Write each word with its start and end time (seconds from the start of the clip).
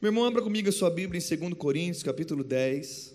Meu 0.00 0.08
irmão, 0.08 0.24
abra 0.24 0.40
comigo 0.40 0.66
a 0.66 0.72
sua 0.72 0.88
Bíblia 0.88 1.20
em 1.20 1.36
2 1.36 1.52
Coríntios, 1.58 2.02
capítulo 2.02 2.42
10. 2.42 3.14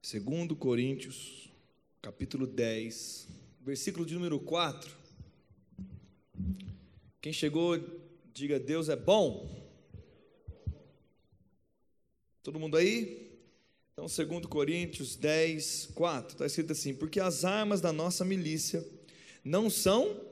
2 0.00 0.56
Coríntios, 0.56 1.50
capítulo 2.00 2.46
10, 2.46 3.26
versículo 3.60 4.06
de 4.06 4.14
número 4.14 4.38
4. 4.38 4.88
Quem 7.20 7.32
chegou, 7.32 7.76
diga: 8.32 8.60
Deus 8.60 8.88
é 8.88 8.94
bom. 8.94 9.68
Todo 12.40 12.60
mundo 12.60 12.76
aí? 12.76 13.36
Então, 13.94 14.06
2 14.06 14.46
Coríntios 14.46 15.16
10, 15.16 15.86
4, 15.92 16.34
está 16.34 16.46
escrito 16.46 16.70
assim: 16.70 16.94
Porque 16.94 17.18
as 17.18 17.44
armas 17.44 17.80
da 17.80 17.92
nossa 17.92 18.24
milícia 18.24 18.86
não 19.42 19.68
são 19.68 20.24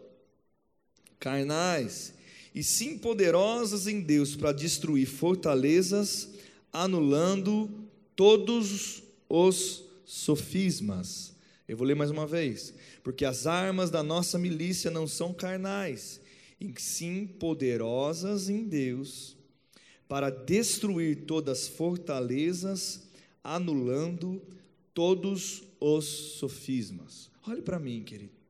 carnais, 1.18 2.14
e 2.54 2.62
sim 2.62 2.98
poderosas 2.98 3.86
em 3.86 4.00
Deus 4.00 4.36
para 4.36 4.52
destruir 4.52 5.06
fortalezas, 5.06 6.28
anulando 6.72 7.70
todos 8.14 9.02
os 9.28 9.84
sofismas. 10.04 11.34
Eu 11.66 11.76
vou 11.76 11.86
ler 11.86 11.94
mais 11.94 12.10
uma 12.10 12.26
vez. 12.26 12.74
Porque 13.02 13.24
as 13.24 13.46
armas 13.46 13.90
da 13.90 14.02
nossa 14.02 14.38
milícia 14.38 14.90
não 14.90 15.06
são 15.06 15.32
carnais, 15.32 16.20
e 16.60 16.72
sim 16.78 17.26
poderosas 17.26 18.48
em 18.48 18.64
Deus 18.64 19.36
para 20.06 20.28
destruir 20.28 21.24
todas 21.24 21.60
as 21.60 21.68
fortalezas, 21.68 23.08
anulando 23.42 24.42
todos 24.92 25.62
os 25.80 26.04
sofismas. 26.04 27.30
Olhe 27.48 27.62
para 27.62 27.78
mim, 27.78 28.02
querido. 28.02 28.41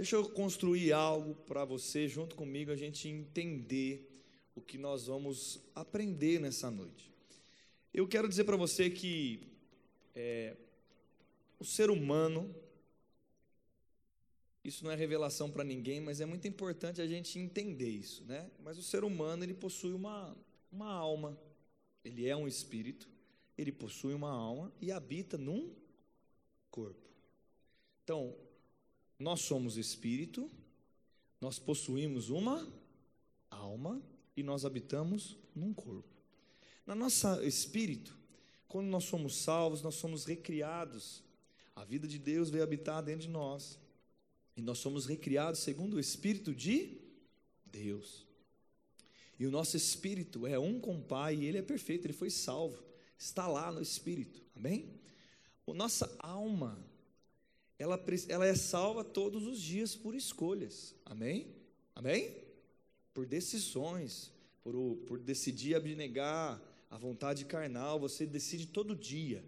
Deixa 0.00 0.16
eu 0.16 0.26
construir 0.30 0.94
algo 0.94 1.34
para 1.34 1.62
você, 1.62 2.08
junto 2.08 2.34
comigo, 2.34 2.70
a 2.70 2.74
gente 2.74 3.06
entender 3.06 4.10
o 4.54 4.62
que 4.62 4.78
nós 4.78 5.08
vamos 5.08 5.60
aprender 5.74 6.40
nessa 6.40 6.70
noite. 6.70 7.12
Eu 7.92 8.08
quero 8.08 8.26
dizer 8.26 8.44
para 8.44 8.56
você 8.56 8.88
que 8.88 9.46
é, 10.14 10.56
o 11.58 11.66
ser 11.66 11.90
humano, 11.90 12.50
isso 14.64 14.82
não 14.84 14.90
é 14.90 14.94
revelação 14.94 15.50
para 15.50 15.62
ninguém, 15.62 16.00
mas 16.00 16.18
é 16.18 16.24
muito 16.24 16.48
importante 16.48 17.02
a 17.02 17.06
gente 17.06 17.38
entender 17.38 17.90
isso, 17.90 18.24
né? 18.24 18.50
Mas 18.64 18.78
o 18.78 18.82
ser 18.82 19.04
humano, 19.04 19.44
ele 19.44 19.52
possui 19.52 19.92
uma, 19.92 20.34
uma 20.72 20.90
alma, 20.90 21.38
ele 22.02 22.26
é 22.26 22.34
um 22.34 22.48
espírito, 22.48 23.06
ele 23.58 23.70
possui 23.70 24.14
uma 24.14 24.30
alma 24.30 24.72
e 24.80 24.90
habita 24.90 25.36
num 25.36 25.74
corpo. 26.70 27.06
Então, 28.02 28.34
nós 29.20 29.42
somos 29.42 29.76
espírito, 29.76 30.50
nós 31.40 31.58
possuímos 31.58 32.30
uma 32.30 32.66
alma 33.50 34.02
e 34.34 34.42
nós 34.42 34.64
habitamos 34.64 35.36
num 35.54 35.74
corpo. 35.74 36.08
Na 36.86 36.94
nossa 36.94 37.44
espírito, 37.44 38.16
quando 38.66 38.86
nós 38.86 39.04
somos 39.04 39.36
salvos, 39.36 39.82
nós 39.82 39.94
somos 39.96 40.24
recriados. 40.24 41.22
A 41.76 41.84
vida 41.84 42.08
de 42.08 42.18
Deus 42.18 42.48
veio 42.48 42.64
habitar 42.64 43.02
dentro 43.02 43.22
de 43.22 43.28
nós. 43.28 43.78
E 44.56 44.62
nós 44.62 44.78
somos 44.78 45.04
recriados 45.04 45.60
segundo 45.60 45.94
o 45.94 46.00
Espírito 46.00 46.54
de 46.54 46.98
Deus. 47.66 48.26
E 49.38 49.46
o 49.46 49.50
nosso 49.50 49.76
espírito 49.76 50.46
é 50.46 50.58
um 50.58 50.78
com 50.78 50.96
o 50.96 51.02
Pai, 51.02 51.36
e 51.36 51.46
ele 51.46 51.58
é 51.58 51.62
perfeito, 51.62 52.06
ele 52.06 52.12
foi 52.12 52.28
salvo. 52.28 52.82
Está 53.18 53.46
lá 53.46 53.72
no 53.72 53.80
espírito. 53.80 54.42
Amém? 54.54 55.00
A 55.66 55.72
nossa 55.72 56.14
alma 56.18 56.78
ela, 57.80 57.98
ela 58.28 58.46
é 58.46 58.54
salva 58.54 59.02
todos 59.02 59.46
os 59.46 59.58
dias 59.58 59.96
por 59.96 60.14
escolhas. 60.14 60.94
Amém? 61.02 61.46
Amém? 61.94 62.36
Por 63.14 63.24
decisões, 63.24 64.30
por, 64.62 64.74
por 65.06 65.18
decidir 65.18 65.74
abnegar 65.74 66.60
a 66.90 66.98
vontade 66.98 67.46
carnal, 67.46 67.98
você 67.98 68.26
decide 68.26 68.66
todo 68.66 68.94
dia. 68.94 69.42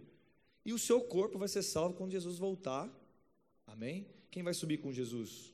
E 0.65 0.73
o 0.73 0.79
seu 0.79 1.03
corpo 1.03 1.39
vai 1.39 1.47
ser 1.47 1.63
salvo 1.63 1.95
quando 1.95 2.13
Jesus 2.13 2.39
voltar. 2.39 2.91
Amém? 3.67 4.07
Quem 4.31 4.43
vai 4.43 4.55
subir 4.55 4.79
com 4.79 4.91
Jesus? 4.91 5.53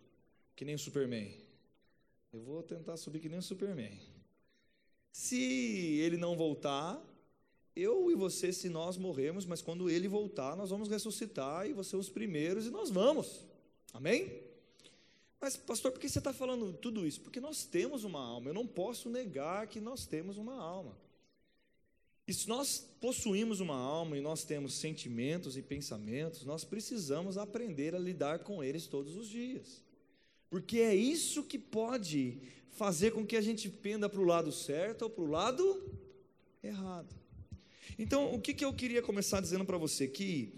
Que 0.55 0.65
nem 0.65 0.77
o 0.77 0.79
Superman. 0.79 1.35
Eu 2.33 2.41
vou 2.41 2.63
tentar 2.63 2.97
subir 2.97 3.19
que 3.19 3.29
nem 3.29 3.41
o 3.41 3.43
Superman. 3.43 3.99
Se 5.11 5.99
ele 5.99 6.17
não 6.17 6.37
voltar, 6.37 7.05
eu 7.81 8.11
e 8.11 8.15
você, 8.15 8.53
se 8.53 8.69
nós 8.69 8.97
morrermos, 8.97 9.45
mas 9.45 9.63
quando 9.63 9.89
ele 9.89 10.09
voltar, 10.09 10.57
nós 10.57 10.71
vamos 10.71 10.89
ressuscitar 10.89 11.69
e 11.69 11.73
você 11.73 11.97
os 11.97 12.09
primeiros 12.09 12.67
e 12.67 12.71
nós 12.71 12.91
vamos. 12.91 13.45
Amém? 13.93 14.43
Mas, 15.41 15.57
pastor, 15.57 15.93
por 15.93 16.01
que 16.01 16.09
você 16.09 16.19
está 16.19 16.33
falando 16.33 16.73
tudo 16.73 17.07
isso? 17.07 17.21
Porque 17.21 17.41
nós 17.41 17.65
temos 17.65 18.05
uma 18.05 18.21
alma. 18.21 18.51
Eu 18.51 18.55
não 18.55 18.67
posso 18.67 19.09
negar 19.09 19.67
que 19.69 19.81
nós 19.81 20.05
temos 20.05 20.37
uma 20.37 20.55
alma. 20.55 20.99
E 22.27 22.35
se 22.35 22.49
nós 22.49 22.87
possuímos 23.01 23.61
uma 23.61 23.77
alma 23.77 24.19
e 24.19 24.21
nós 24.21 24.45
temos 24.45 24.75
sentimentos 24.75 25.57
e 25.57 25.63
pensamentos, 25.63 26.45
nós 26.45 26.65
precisamos 26.65 27.39
aprender 27.39 27.95
a 27.95 27.99
lidar 27.99 28.41
com 28.41 28.63
eles 28.63 28.87
todos 28.87 29.17
os 29.17 29.29
dias. 29.29 29.83
Porque 30.51 30.81
é 30.81 30.95
isso 30.95 31.45
que 31.45 31.59
pode 31.59 32.39
fazer 32.73 33.13
com 33.13 33.27
que 33.27 33.37
a 33.37 33.41
gente 33.41 33.71
penda 33.71 34.09
para 34.09 34.21
o 34.21 34.25
lado 34.25 34.53
certo 34.53 35.03
ou 35.03 35.11
para 35.11 35.25
o 35.25 35.31
lado 35.31 35.83
errado. 36.63 37.18
Então, 37.99 38.33
o 38.33 38.41
que, 38.41 38.55
que 38.55 38.65
eu 38.65 38.73
queria 38.73 39.03
começar 39.03 39.41
dizendo 39.41 39.65
para 39.65 39.77
você? 39.77 40.07
Que 40.07 40.55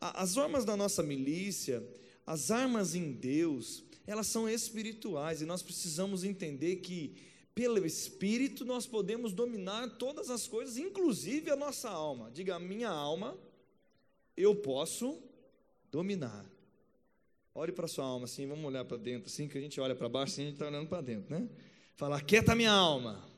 as 0.00 0.36
armas 0.36 0.64
da 0.64 0.76
nossa 0.76 1.02
milícia, 1.02 1.86
as 2.26 2.50
armas 2.50 2.94
em 2.94 3.12
Deus, 3.12 3.84
elas 4.06 4.26
são 4.26 4.48
espirituais 4.48 5.40
e 5.40 5.46
nós 5.46 5.62
precisamos 5.62 6.24
entender 6.24 6.76
que, 6.76 7.14
pelo 7.54 7.86
Espírito, 7.86 8.64
nós 8.64 8.86
podemos 8.86 9.32
dominar 9.32 9.88
todas 9.98 10.30
as 10.30 10.48
coisas, 10.48 10.76
inclusive 10.78 11.50
a 11.50 11.56
nossa 11.56 11.88
alma. 11.88 12.30
Diga, 12.32 12.56
a 12.56 12.60
minha 12.60 12.88
alma, 12.88 13.38
eu 14.36 14.56
posso 14.56 15.22
dominar. 15.92 16.44
Olhe 17.54 17.72
para 17.72 17.84
a 17.84 17.88
sua 17.88 18.04
alma 18.04 18.24
assim, 18.24 18.46
vamos 18.46 18.64
olhar 18.64 18.84
para 18.84 18.96
dentro, 18.96 19.26
assim 19.26 19.46
que 19.46 19.58
a 19.58 19.60
gente 19.60 19.80
olha 19.80 19.94
para 19.94 20.08
baixo, 20.08 20.32
assim 20.32 20.42
a 20.42 20.44
gente 20.46 20.54
está 20.54 20.66
olhando 20.66 20.88
para 20.88 21.02
dentro, 21.02 21.30
né? 21.30 21.48
Fala, 21.96 22.16
aquieta 22.16 22.54
minha 22.54 22.72
alma. 22.72 23.29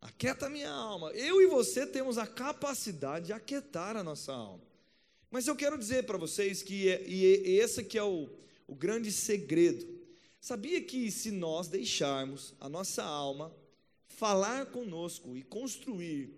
Aquieta 0.00 0.48
minha 0.48 0.70
alma. 0.70 1.10
Eu 1.10 1.42
e 1.42 1.46
você 1.46 1.86
temos 1.86 2.16
a 2.16 2.26
capacidade 2.26 3.26
de 3.26 3.32
aquietar 3.32 3.96
a 3.96 4.02
nossa 4.02 4.32
alma. 4.32 4.64
Mas 5.30 5.46
eu 5.46 5.54
quero 5.54 5.78
dizer 5.78 6.04
para 6.04 6.18
vocês 6.18 6.62
que 6.62 6.88
é, 6.88 7.02
e 7.06 7.58
esse 7.58 7.84
que 7.84 7.98
é 7.98 8.02
o, 8.02 8.28
o 8.66 8.74
grande 8.74 9.12
segredo. 9.12 9.86
Sabia 10.40 10.80
que 10.80 11.10
se 11.10 11.30
nós 11.30 11.68
deixarmos 11.68 12.54
a 12.58 12.68
nossa 12.68 13.02
alma 13.02 13.54
falar 14.08 14.66
conosco 14.66 15.36
e 15.36 15.42
construir 15.42 16.34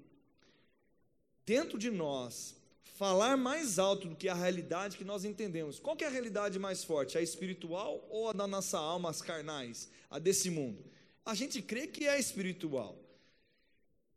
dentro 1.46 1.78
de 1.78 1.90
nós, 1.90 2.54
falar 2.82 3.36
mais 3.36 3.78
alto 3.78 4.08
do 4.08 4.16
que 4.16 4.28
a 4.28 4.34
realidade 4.34 4.96
que 4.96 5.04
nós 5.04 5.24
entendemos. 5.24 5.78
Qual 5.78 5.96
é 6.00 6.04
a 6.04 6.10
realidade 6.10 6.58
mais 6.58 6.84
forte? 6.84 7.16
A 7.16 7.22
espiritual 7.22 8.06
ou 8.10 8.28
a 8.28 8.32
da 8.32 8.46
nossa 8.46 8.78
alma, 8.78 9.10
as 9.10 9.22
carnais, 9.22 9.88
a 10.10 10.18
desse 10.18 10.50
mundo? 10.50 10.84
A 11.24 11.34
gente 11.34 11.62
crê 11.62 11.86
que 11.86 12.06
é 12.06 12.18
espiritual. 12.18 13.01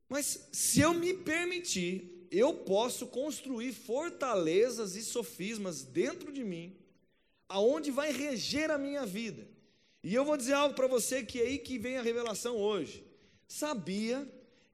Mas 0.07 0.47
se 0.51 0.81
eu 0.81 0.93
me 0.93 1.13
permitir, 1.13 2.27
eu 2.31 2.53
posso 2.53 3.07
construir 3.07 3.73
fortalezas 3.73 4.95
e 4.95 5.03
sofismas 5.03 5.83
dentro 5.83 6.31
de 6.31 6.43
mim, 6.43 6.75
aonde 7.47 7.91
vai 7.91 8.11
reger 8.11 8.69
a 8.71 8.77
minha 8.77 9.05
vida. 9.05 9.47
E 10.03 10.13
eu 10.13 10.23
vou 10.23 10.37
dizer 10.37 10.53
algo 10.53 10.75
para 10.75 10.87
você 10.87 11.23
que 11.23 11.41
é 11.41 11.45
aí 11.45 11.57
que 11.57 11.79
vem 11.79 11.97
a 11.97 12.01
revelação 12.01 12.55
hoje. 12.55 13.03
Sabia 13.47 14.27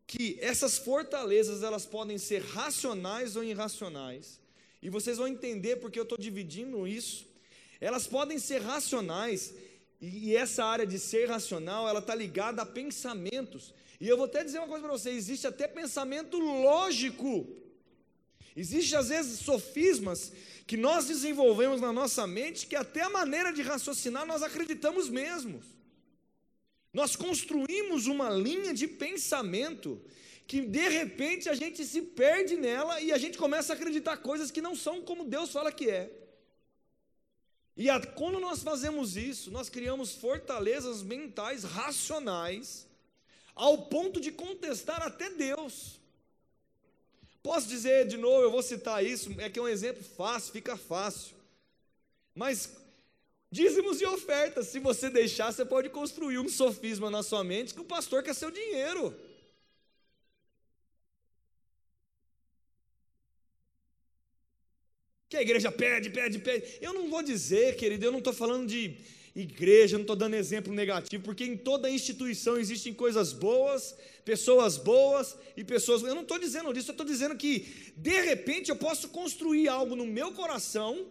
que 0.06 0.38
essas 0.42 0.78
fortalezas 0.78 1.64
elas 1.64 1.86
podem 1.86 2.18
ser 2.18 2.42
racionais 2.42 3.36
ou 3.36 3.44
irracionais? 3.44 4.42
E 4.82 4.90
vocês 4.90 5.18
vão 5.18 5.28
entender 5.28 5.78
porque 5.78 5.98
eu 5.98 6.04
estou 6.04 6.18
dividindo 6.18 6.88
isso. 6.88 7.26
Elas 7.80 8.08
podem 8.08 8.40
ser 8.40 8.62
racionais 8.62 9.54
e 10.02 10.36
essa 10.36 10.66
área 10.66 10.86
de 10.86 10.98
ser 10.98 11.30
racional 11.30 11.88
ela 11.88 12.00
está 12.00 12.16
ligada 12.16 12.64
a 12.64 12.66
pensamentos. 12.66 13.74
E 14.02 14.08
eu 14.10 14.18
vou 14.18 14.26
até 14.26 14.44
dizer 14.44 14.58
uma 14.58 14.68
coisa 14.68 14.84
para 14.84 14.98
você: 14.98 15.12
existe 15.12 15.46
até 15.46 15.68
pensamento 15.68 16.40
lógico. 16.40 17.48
Existe 18.56 18.96
às 18.96 19.10
vezes 19.10 19.40
sofismas 19.40 20.34
que 20.66 20.76
nós 20.76 21.06
desenvolvemos 21.06 21.80
na 21.80 21.94
nossa 21.94 22.26
mente 22.26 22.66
que 22.66 22.76
até 22.76 23.02
a 23.04 23.12
maneira 23.12 23.54
de 23.54 23.62
raciocinar 23.62 24.26
nós 24.26 24.42
acreditamos 24.42 25.08
mesmos. 25.08 25.64
Nós 26.92 27.16
construímos 27.16 28.08
uma 28.08 28.30
linha 28.32 28.74
de 28.74 28.88
pensamento 28.88 30.02
que 30.48 30.62
de 30.62 30.90
repente 30.90 31.48
a 31.48 31.54
gente 31.54 31.86
se 31.86 32.02
perde 32.02 32.58
nela 32.58 33.00
e 33.00 33.14
a 33.14 33.20
gente 33.20 33.38
começa 33.38 33.72
a 33.72 33.76
acreditar 33.76 34.18
coisas 34.18 34.50
que 34.50 34.62
não 34.62 34.76
são 34.76 35.02
como 35.04 35.26
Deus 35.26 35.52
fala 35.52 35.72
que 35.72 35.90
é. 35.90 36.12
E 37.78 37.88
a, 37.88 38.02
quando 38.02 38.40
nós 38.40 38.64
fazemos 38.64 39.16
isso, 39.16 39.52
nós 39.52 39.70
criamos 39.70 40.16
fortalezas 40.16 41.04
mentais 41.04 41.64
racionais 41.64 42.90
ao 43.56 43.78
ponto 43.84 44.20
de 44.20 44.32
contestar 44.32 45.02
até 45.02 45.30
Deus. 45.30 46.00
Posso 47.44 47.68
dizer 47.68 48.08
de 48.08 48.18
novo, 48.18 48.44
eu 48.44 48.52
vou 48.52 48.62
citar 48.62 49.04
isso, 49.04 49.34
é 49.40 49.50
que 49.50 49.60
é 49.60 49.62
um 49.62 49.68
exemplo 49.68 50.04
fácil, 50.04 50.52
fica 50.52 50.78
fácil. 50.78 51.36
Mas 52.36 52.70
Dízimos 53.52 54.00
e 54.00 54.06
ofertas. 54.06 54.68
Se 54.68 54.80
você 54.80 55.10
deixar, 55.10 55.52
você 55.52 55.66
pode 55.66 55.90
construir 55.90 56.40
um 56.40 56.48
sofisma 56.48 57.12
na 57.12 57.22
sua 57.22 57.44
mente 57.44 57.74
que 57.74 57.82
o 57.82 57.86
pastor 57.86 58.24
quer 58.24 58.34
seu 58.34 58.50
dinheiro. 58.50 59.14
Que 65.28 65.36
a 65.36 65.42
igreja 65.42 65.70
pede, 65.70 66.10
pede, 66.10 66.40
pede. 66.40 66.78
Eu 66.82 66.94
não 66.94 67.10
vou 67.10 67.22
dizer, 67.22 67.76
querido, 67.76 68.06
eu 68.06 68.12
não 68.12 68.20
estou 68.20 68.34
falando 68.34 68.68
de 68.68 68.98
igreja, 69.36 69.98
não 69.98 70.02
estou 70.02 70.16
dando 70.16 70.36
exemplo 70.36 70.74
negativo, 70.74 71.24
porque 71.24 71.44
em 71.44 71.58
toda 71.58 71.90
instituição 71.90 72.58
existem 72.58 72.94
coisas 72.94 73.32
boas, 73.34 73.96
pessoas 74.26 74.78
boas 74.78 75.38
e 75.56 75.64
pessoas. 75.64 76.04
Eu 76.04 76.16
não 76.16 76.24
estou 76.24 76.38
dizendo 76.38 76.72
isso, 76.78 76.90
eu 76.90 76.94
estou 76.94 77.06
dizendo 77.06 77.36
que, 77.36 77.94
de 77.96 78.22
repente, 78.22 78.70
eu 78.70 78.76
posso 78.76 79.10
construir 79.10 79.68
algo 79.68 79.96
no 79.96 80.06
meu 80.06 80.32
coração 80.34 81.08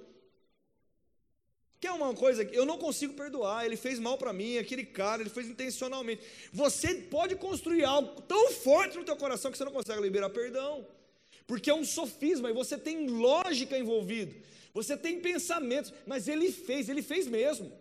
que 1.81 1.87
é 1.87 1.93
uma 1.93 2.13
coisa 2.13 2.45
que 2.45 2.55
eu 2.55 2.67
não 2.67 2.77
consigo 2.77 3.15
perdoar, 3.15 3.65
ele 3.65 3.75
fez 3.75 3.99
mal 3.99 4.19
para 4.19 4.35
mim, 4.35 4.59
aquele 4.59 4.85
cara, 4.85 5.23
ele 5.23 5.31
fez 5.31 5.49
intencionalmente. 5.49 6.21
Você 6.53 6.95
pode 6.95 7.37
construir 7.37 7.85
algo 7.85 8.21
tão 8.21 8.53
forte 8.53 8.99
no 8.99 9.05
teu 9.05 9.17
coração 9.17 9.51
que 9.51 9.57
você 9.57 9.65
não 9.65 9.73
consegue 9.73 10.03
liberar 10.03 10.29
perdão. 10.29 10.87
Porque 11.47 11.71
é 11.71 11.75
um 11.75 11.85
sofisma 11.85 12.51
e 12.51 12.53
você 12.53 12.77
tem 12.77 13.07
lógica 13.07 13.79
envolvido. 13.79 14.35
Você 14.75 14.95
tem 14.95 15.21
pensamentos, 15.21 15.91
mas 16.07 16.29
ele 16.29 16.53
fez, 16.53 16.91
ele 16.91 17.03
fez 17.03 17.27
mesmo. 17.27 17.73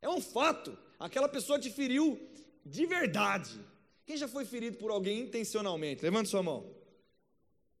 É 0.00 0.08
um 0.08 0.20
fato. 0.20 0.76
Aquela 0.98 1.28
pessoa 1.28 1.58
te 1.58 1.70
feriu 1.70 2.18
de 2.64 2.86
verdade. 2.86 3.58
Quem 4.06 4.16
já 4.16 4.28
foi 4.28 4.44
ferido 4.44 4.76
por 4.78 4.90
alguém 4.90 5.20
intencionalmente? 5.20 6.02
Levanta 6.02 6.28
sua 6.28 6.42
mão. 6.42 6.74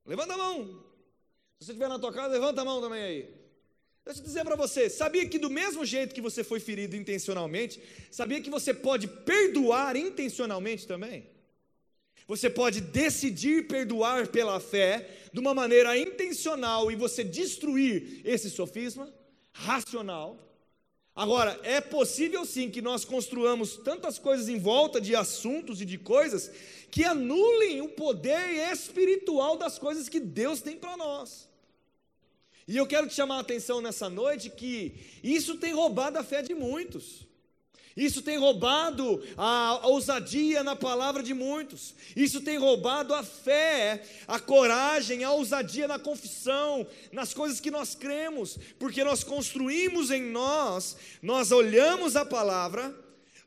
Levanta 0.04 0.34
a 0.34 0.38
mão. 0.38 0.66
Se 1.58 1.66
você 1.66 1.72
estiver 1.72 1.88
na 1.88 1.98
tua 1.98 2.12
casa, 2.12 2.28
levanta 2.28 2.60
a 2.60 2.64
mão 2.64 2.80
também 2.80 3.02
aí. 3.02 3.38
Deixa 4.04 4.20
eu 4.20 4.24
dizer 4.24 4.44
para 4.44 4.56
você, 4.56 4.88
sabia 4.88 5.28
que 5.28 5.38
do 5.38 5.50
mesmo 5.50 5.84
jeito 5.84 6.14
que 6.14 6.20
você 6.20 6.42
foi 6.42 6.60
ferido 6.60 6.96
intencionalmente, 6.96 7.78
sabia 8.10 8.40
que 8.40 8.48
você 8.48 8.72
pode 8.72 9.06
perdoar 9.06 9.96
intencionalmente 9.96 10.86
também? 10.86 11.28
Você 12.26 12.48
pode 12.48 12.80
decidir 12.80 13.66
perdoar 13.66 14.28
pela 14.28 14.60
fé 14.60 15.28
de 15.32 15.40
uma 15.40 15.52
maneira 15.52 15.96
intencional 15.98 16.90
e 16.90 16.96
você 16.96 17.22
destruir 17.22 18.22
esse 18.24 18.48
sofisma 18.50 19.12
racional. 19.52 20.47
Agora, 21.18 21.58
é 21.64 21.80
possível 21.80 22.44
sim 22.44 22.70
que 22.70 22.80
nós 22.80 23.04
construamos 23.04 23.76
tantas 23.76 24.20
coisas 24.20 24.48
em 24.48 24.56
volta 24.56 25.00
de 25.00 25.16
assuntos 25.16 25.80
e 25.80 25.84
de 25.84 25.98
coisas 25.98 26.48
que 26.92 27.02
anulem 27.02 27.80
o 27.80 27.88
poder 27.88 28.70
espiritual 28.72 29.56
das 29.56 29.80
coisas 29.80 30.08
que 30.08 30.20
Deus 30.20 30.60
tem 30.60 30.76
para 30.76 30.96
nós. 30.96 31.48
E 32.68 32.76
eu 32.76 32.86
quero 32.86 33.08
te 33.08 33.14
chamar 33.14 33.38
a 33.38 33.40
atenção 33.40 33.80
nessa 33.80 34.08
noite 34.08 34.48
que 34.48 34.94
isso 35.20 35.58
tem 35.58 35.74
roubado 35.74 36.16
a 36.20 36.22
fé 36.22 36.40
de 36.40 36.54
muitos. 36.54 37.26
Isso 37.98 38.22
tem 38.22 38.38
roubado 38.38 39.20
a 39.36 39.84
ousadia 39.88 40.62
na 40.62 40.76
palavra 40.76 41.20
de 41.20 41.34
muitos. 41.34 41.96
Isso 42.14 42.40
tem 42.40 42.56
roubado 42.56 43.12
a 43.12 43.24
fé, 43.24 44.04
a 44.28 44.38
coragem, 44.38 45.24
a 45.24 45.32
ousadia 45.32 45.88
na 45.88 45.98
confissão, 45.98 46.86
nas 47.10 47.34
coisas 47.34 47.58
que 47.58 47.72
nós 47.72 47.96
cremos, 47.96 48.56
porque 48.78 49.02
nós 49.02 49.24
construímos 49.24 50.12
em 50.12 50.22
nós, 50.22 50.96
nós 51.20 51.50
olhamos 51.50 52.14
a 52.14 52.24
palavra, 52.24 52.94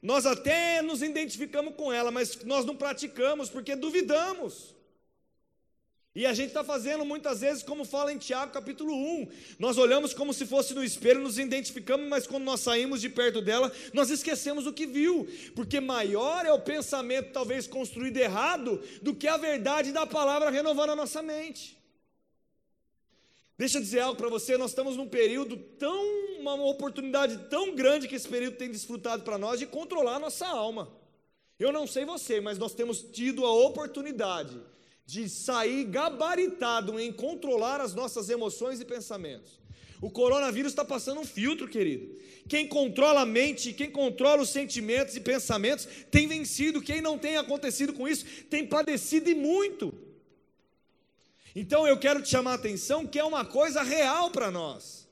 nós 0.02 0.26
até 0.26 0.82
nos 0.82 1.02
identificamos 1.02 1.74
com 1.76 1.94
ela, 1.94 2.12
mas 2.12 2.44
nós 2.44 2.66
não 2.66 2.76
praticamos 2.76 3.50
porque 3.50 3.74
duvidamos. 3.74 4.76
E 6.14 6.26
a 6.26 6.34
gente 6.34 6.50
está 6.50 6.62
fazendo 6.62 7.06
muitas 7.06 7.40
vezes, 7.40 7.64
como 7.64 7.86
fala 7.86 8.12
em 8.12 8.18
Tiago 8.18 8.52
capítulo 8.52 8.94
1, 8.94 9.28
nós 9.58 9.78
olhamos 9.78 10.14
como 10.14 10.34
se 10.34 10.46
fosse 10.46 10.74
no 10.74 10.84
espelho, 10.84 11.22
nos 11.22 11.40
identificamos, 11.40 12.06
mas 12.10 12.28
quando 12.28 12.44
nós 12.44 12.60
saímos 12.60 13.00
de 13.00 13.08
perto 13.08 13.42
dela, 13.42 13.72
nós 13.94 14.10
esquecemos 14.10 14.68
o 14.68 14.74
que 14.74 14.86
viu, 14.86 15.26
porque 15.56 15.80
maior 15.80 16.46
é 16.46 16.52
o 16.52 16.60
pensamento, 16.60 17.32
talvez 17.32 17.66
construído 17.66 18.18
errado, 18.18 18.84
do 19.02 19.16
que 19.16 19.26
a 19.26 19.38
verdade 19.38 19.94
da 19.94 20.06
palavra 20.06 20.50
renovando 20.50 20.90
a 20.90 20.96
nossa 20.98 21.22
mente. 21.22 21.78
Deixa 23.58 23.78
eu 23.78 23.82
dizer 23.82 24.02
algo 24.02 24.18
para 24.18 24.28
você, 24.28 24.58
nós 24.58 24.72
estamos 24.72 24.98
num 24.98 25.08
período 25.08 25.56
tão, 25.56 26.04
uma 26.42 26.56
oportunidade 26.66 27.38
tão 27.50 27.74
grande 27.74 28.10
que 28.10 28.16
esse 28.16 28.28
período 28.28 28.58
tem 28.58 28.70
desfrutado 28.70 29.24
para 29.24 29.38
nós 29.38 29.60
de 29.60 29.66
controlar 29.66 30.16
a 30.16 30.20
nossa 30.20 30.46
alma. 30.46 30.92
Eu 31.58 31.72
não 31.72 31.88
sei 31.88 32.04
você, 32.04 32.42
mas 32.42 32.58
nós 32.58 32.74
temos 32.74 33.02
tido 33.02 33.46
a 33.46 33.54
oportunidade 33.54 34.60
de 35.12 35.28
sair 35.28 35.84
gabaritado 35.84 36.98
em 36.98 37.12
controlar 37.12 37.82
as 37.82 37.94
nossas 37.94 38.30
emoções 38.30 38.80
e 38.80 38.86
pensamentos. 38.86 39.60
O 40.00 40.10
coronavírus 40.10 40.72
está 40.72 40.86
passando 40.86 41.20
um 41.20 41.26
filtro, 41.26 41.68
querido. 41.68 42.18
Quem 42.48 42.66
controla 42.66 43.20
a 43.20 43.26
mente, 43.26 43.74
quem 43.74 43.92
controla 43.92 44.42
os 44.42 44.48
sentimentos 44.48 45.18
e 45.18 45.20
pensamentos, 45.20 45.86
tem 46.10 46.30
vencido. 46.30 46.82
Quem 46.82 47.02
não 47.02 47.18
tem 47.18 47.36
acontecido 47.36 47.92
com 47.92 48.08
isso, 48.08 48.26
tem 48.50 48.66
padecido 48.66 49.30
e 49.30 49.36
muito. 49.36 49.94
Então 51.54 51.86
eu 51.86 52.00
quero 52.00 52.22
te 52.22 52.30
chamar 52.30 52.52
a 52.52 52.56
atenção 52.56 53.06
que 53.06 53.20
é 53.20 53.24
uma 53.26 53.44
coisa 53.44 53.84
real 53.84 54.32
para 54.32 54.50
nós. 54.50 55.10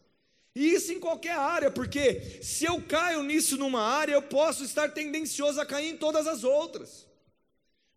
E 0.55 0.65
isso 0.75 0.93
em 0.93 0.99
qualquer 1.01 1.35
área, 1.35 1.69
porque 1.69 2.39
se 2.41 2.63
eu 2.63 2.81
caio 2.81 3.21
nisso 3.21 3.57
numa 3.57 3.81
área, 3.81 4.13
eu 4.13 4.21
posso 4.21 4.63
estar 4.63 4.93
tendencioso 4.93 5.59
a 5.59 5.65
cair 5.65 5.89
em 5.89 5.97
todas 5.97 6.25
as 6.25 6.45
outras. 6.45 7.05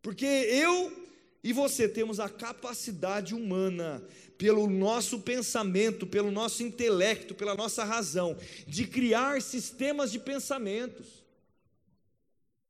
Porque 0.02 0.26
eu 0.26 1.01
e 1.42 1.52
você 1.52 1.88
temos 1.88 2.20
a 2.20 2.28
capacidade 2.28 3.34
humana, 3.34 4.02
pelo 4.38 4.68
nosso 4.68 5.20
pensamento, 5.20 6.06
pelo 6.06 6.30
nosso 6.30 6.62
intelecto, 6.62 7.34
pela 7.34 7.54
nossa 7.54 7.84
razão, 7.84 8.36
de 8.66 8.86
criar 8.86 9.42
sistemas 9.42 10.10
de 10.10 10.18
pensamentos. 10.18 11.22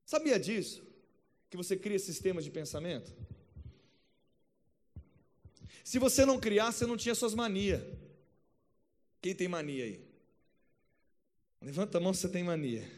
Sabia 0.05 0.39
disso? 0.39 0.83
Que 1.51 1.57
você 1.57 1.77
cria 1.77 1.99
sistemas 1.99 2.45
de 2.45 2.51
pensamento? 2.51 3.13
Se 5.85 5.99
você 5.99 6.25
não 6.25 6.39
criar, 6.39 6.73
você 6.73 6.87
não 6.87 6.97
tinha 6.97 7.15
suas 7.15 7.35
manias. 7.35 7.83
Quem 9.21 9.35
tem 9.35 9.49
mania 9.49 9.85
aí? 9.85 10.05
Levanta 11.61 11.99
a 11.99 12.01
mão 12.01 12.13
se 12.13 12.23
você 12.23 12.29
tem 12.29 12.43
mania. 12.43 12.91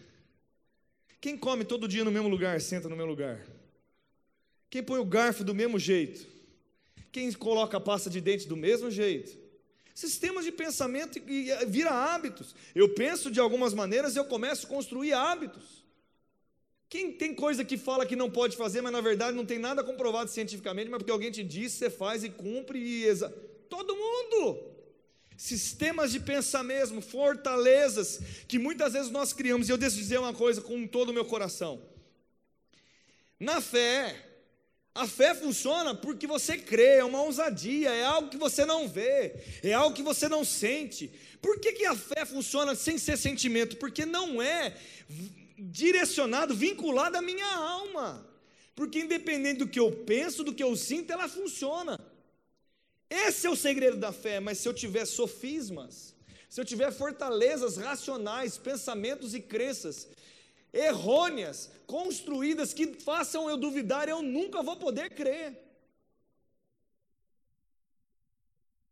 Quem 1.20 1.36
come 1.36 1.64
todo 1.64 1.88
dia 1.88 2.04
no 2.04 2.10
mesmo 2.10 2.28
lugar, 2.28 2.60
senta 2.60 2.88
no 2.88 2.96
mesmo 2.96 3.10
lugar? 3.10 3.53
Quem 4.74 4.82
põe 4.82 4.98
o 4.98 5.04
garfo 5.04 5.44
do 5.44 5.54
mesmo 5.54 5.78
jeito? 5.78 6.26
Quem 7.12 7.30
coloca 7.30 7.76
a 7.76 7.80
pasta 7.80 8.10
de 8.10 8.20
dente 8.20 8.48
do 8.48 8.56
mesmo 8.56 8.90
jeito? 8.90 9.38
Sistemas 9.94 10.44
de 10.44 10.50
pensamento 10.50 11.16
e 11.28 11.48
vira 11.66 11.92
hábitos. 11.92 12.56
Eu 12.74 12.88
penso 12.88 13.30
de 13.30 13.38
algumas 13.38 13.72
maneiras 13.72 14.16
e 14.16 14.18
eu 14.18 14.24
começo 14.24 14.66
a 14.66 14.68
construir 14.68 15.12
hábitos. 15.12 15.84
Quem 16.88 17.12
tem 17.12 17.32
coisa 17.32 17.64
que 17.64 17.78
fala 17.78 18.04
que 18.04 18.16
não 18.16 18.28
pode 18.28 18.56
fazer, 18.56 18.80
mas 18.80 18.92
na 18.92 19.00
verdade 19.00 19.36
não 19.36 19.46
tem 19.46 19.60
nada 19.60 19.84
comprovado 19.84 20.28
cientificamente, 20.28 20.90
mas 20.90 20.98
porque 20.98 21.12
alguém 21.12 21.30
te 21.30 21.44
disse, 21.44 21.76
você 21.76 21.88
faz 21.88 22.24
e 22.24 22.28
cumpre 22.28 22.80
e 22.80 23.04
exa... 23.04 23.28
todo 23.68 23.94
mundo. 23.94 24.60
Sistemas 25.36 26.10
de 26.10 26.18
pensamento, 26.18 27.00
fortalezas 27.00 28.18
que 28.48 28.58
muitas 28.58 28.94
vezes 28.94 29.12
nós 29.12 29.32
criamos. 29.32 29.68
E 29.68 29.70
eu 29.70 29.78
decido 29.78 30.02
dizer 30.02 30.18
uma 30.18 30.34
coisa 30.34 30.60
com 30.60 30.84
todo 30.84 31.10
o 31.10 31.14
meu 31.14 31.24
coração. 31.24 31.80
Na 33.38 33.60
fé, 33.60 34.33
a 34.94 35.08
fé 35.08 35.34
funciona 35.34 35.92
porque 35.92 36.24
você 36.26 36.56
crê, 36.56 36.98
é 36.98 37.04
uma 37.04 37.20
ousadia, 37.22 37.90
é 37.90 38.04
algo 38.04 38.28
que 38.28 38.36
você 38.36 38.64
não 38.64 38.88
vê, 38.88 39.34
é 39.62 39.72
algo 39.72 39.96
que 39.96 40.02
você 40.02 40.28
não 40.28 40.44
sente. 40.44 41.10
Por 41.42 41.58
que, 41.58 41.72
que 41.72 41.84
a 41.84 41.96
fé 41.96 42.24
funciona 42.24 42.76
sem 42.76 42.96
ser 42.96 43.18
sentimento? 43.18 43.76
Porque 43.76 44.06
não 44.06 44.40
é 44.40 44.76
direcionado, 45.58 46.54
vinculado 46.54 47.16
à 47.16 47.22
minha 47.22 47.46
alma. 47.56 48.24
Porque 48.74 49.00
independente 49.00 49.58
do 49.58 49.68
que 49.68 49.80
eu 49.80 49.90
penso, 49.90 50.44
do 50.44 50.54
que 50.54 50.62
eu 50.62 50.76
sinto, 50.76 51.12
ela 51.12 51.28
funciona. 51.28 51.98
Esse 53.10 53.48
é 53.48 53.50
o 53.50 53.56
segredo 53.56 53.96
da 53.96 54.12
fé, 54.12 54.38
mas 54.38 54.58
se 54.58 54.68
eu 54.68 54.72
tiver 54.72 55.06
sofismas, 55.06 56.14
se 56.48 56.60
eu 56.60 56.64
tiver 56.64 56.92
fortalezas 56.92 57.76
racionais, 57.76 58.56
pensamentos 58.56 59.34
e 59.34 59.40
crenças 59.40 60.08
errôneas, 60.74 61.70
construídas, 61.86 62.74
que 62.74 62.86
façam 63.00 63.48
eu 63.48 63.56
duvidar, 63.56 64.08
eu 64.08 64.20
nunca 64.20 64.62
vou 64.62 64.76
poder 64.76 65.10
crer. 65.10 65.64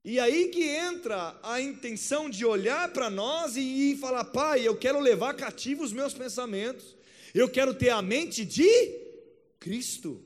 E 0.04 0.18
aí 0.18 0.48
que 0.48 0.64
entra 0.64 1.38
a 1.42 1.60
intenção 1.60 2.28
de 2.28 2.44
olhar 2.44 2.92
para 2.92 3.08
nós 3.08 3.56
e, 3.56 3.92
e 3.92 3.96
falar: 3.96 4.24
Pai, 4.24 4.66
eu 4.66 4.76
quero 4.76 4.98
levar 4.98 5.34
cativo 5.34 5.84
os 5.84 5.92
meus 5.92 6.12
pensamentos, 6.12 6.96
eu 7.34 7.48
quero 7.48 7.74
ter 7.74 7.90
a 7.90 8.02
mente 8.02 8.44
de 8.44 8.68
Cristo. 9.60 10.24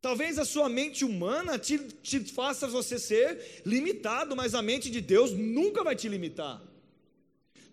Talvez 0.00 0.38
a 0.38 0.44
sua 0.44 0.68
mente 0.68 1.04
humana 1.04 1.58
te, 1.58 1.76
te 1.78 2.20
faça 2.20 2.68
você 2.68 3.00
ser 3.00 3.62
limitado, 3.66 4.36
mas 4.36 4.54
a 4.54 4.62
mente 4.62 4.90
de 4.90 5.00
Deus 5.00 5.32
nunca 5.32 5.82
vai 5.82 5.96
te 5.96 6.08
limitar. 6.08 6.62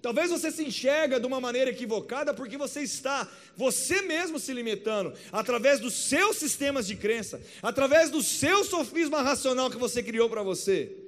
Talvez 0.05 0.29
você 0.29 0.51
se 0.51 0.63
enxerga 0.63 1.19
de 1.19 1.25
uma 1.25 1.41
maneira 1.41 1.71
equivocada 1.71 2.31
porque 2.31 2.59
você 2.59 2.81
está, 2.81 3.27
você 3.57 4.03
mesmo 4.03 4.38
se 4.38 4.53
limitando, 4.53 5.12
através 5.31 5.79
dos 5.79 5.95
seus 5.95 6.38
sistemas 6.38 6.85
de 6.85 6.95
crença, 6.95 7.41
através 7.59 8.12
do 8.12 8.21
seu 8.21 8.63
sofisma 8.63 9.24
racional 9.24 9.67
que 9.67 9.79
você 9.79 10.03
criou 10.03 10.29
para 10.29 10.43
você. 10.43 11.04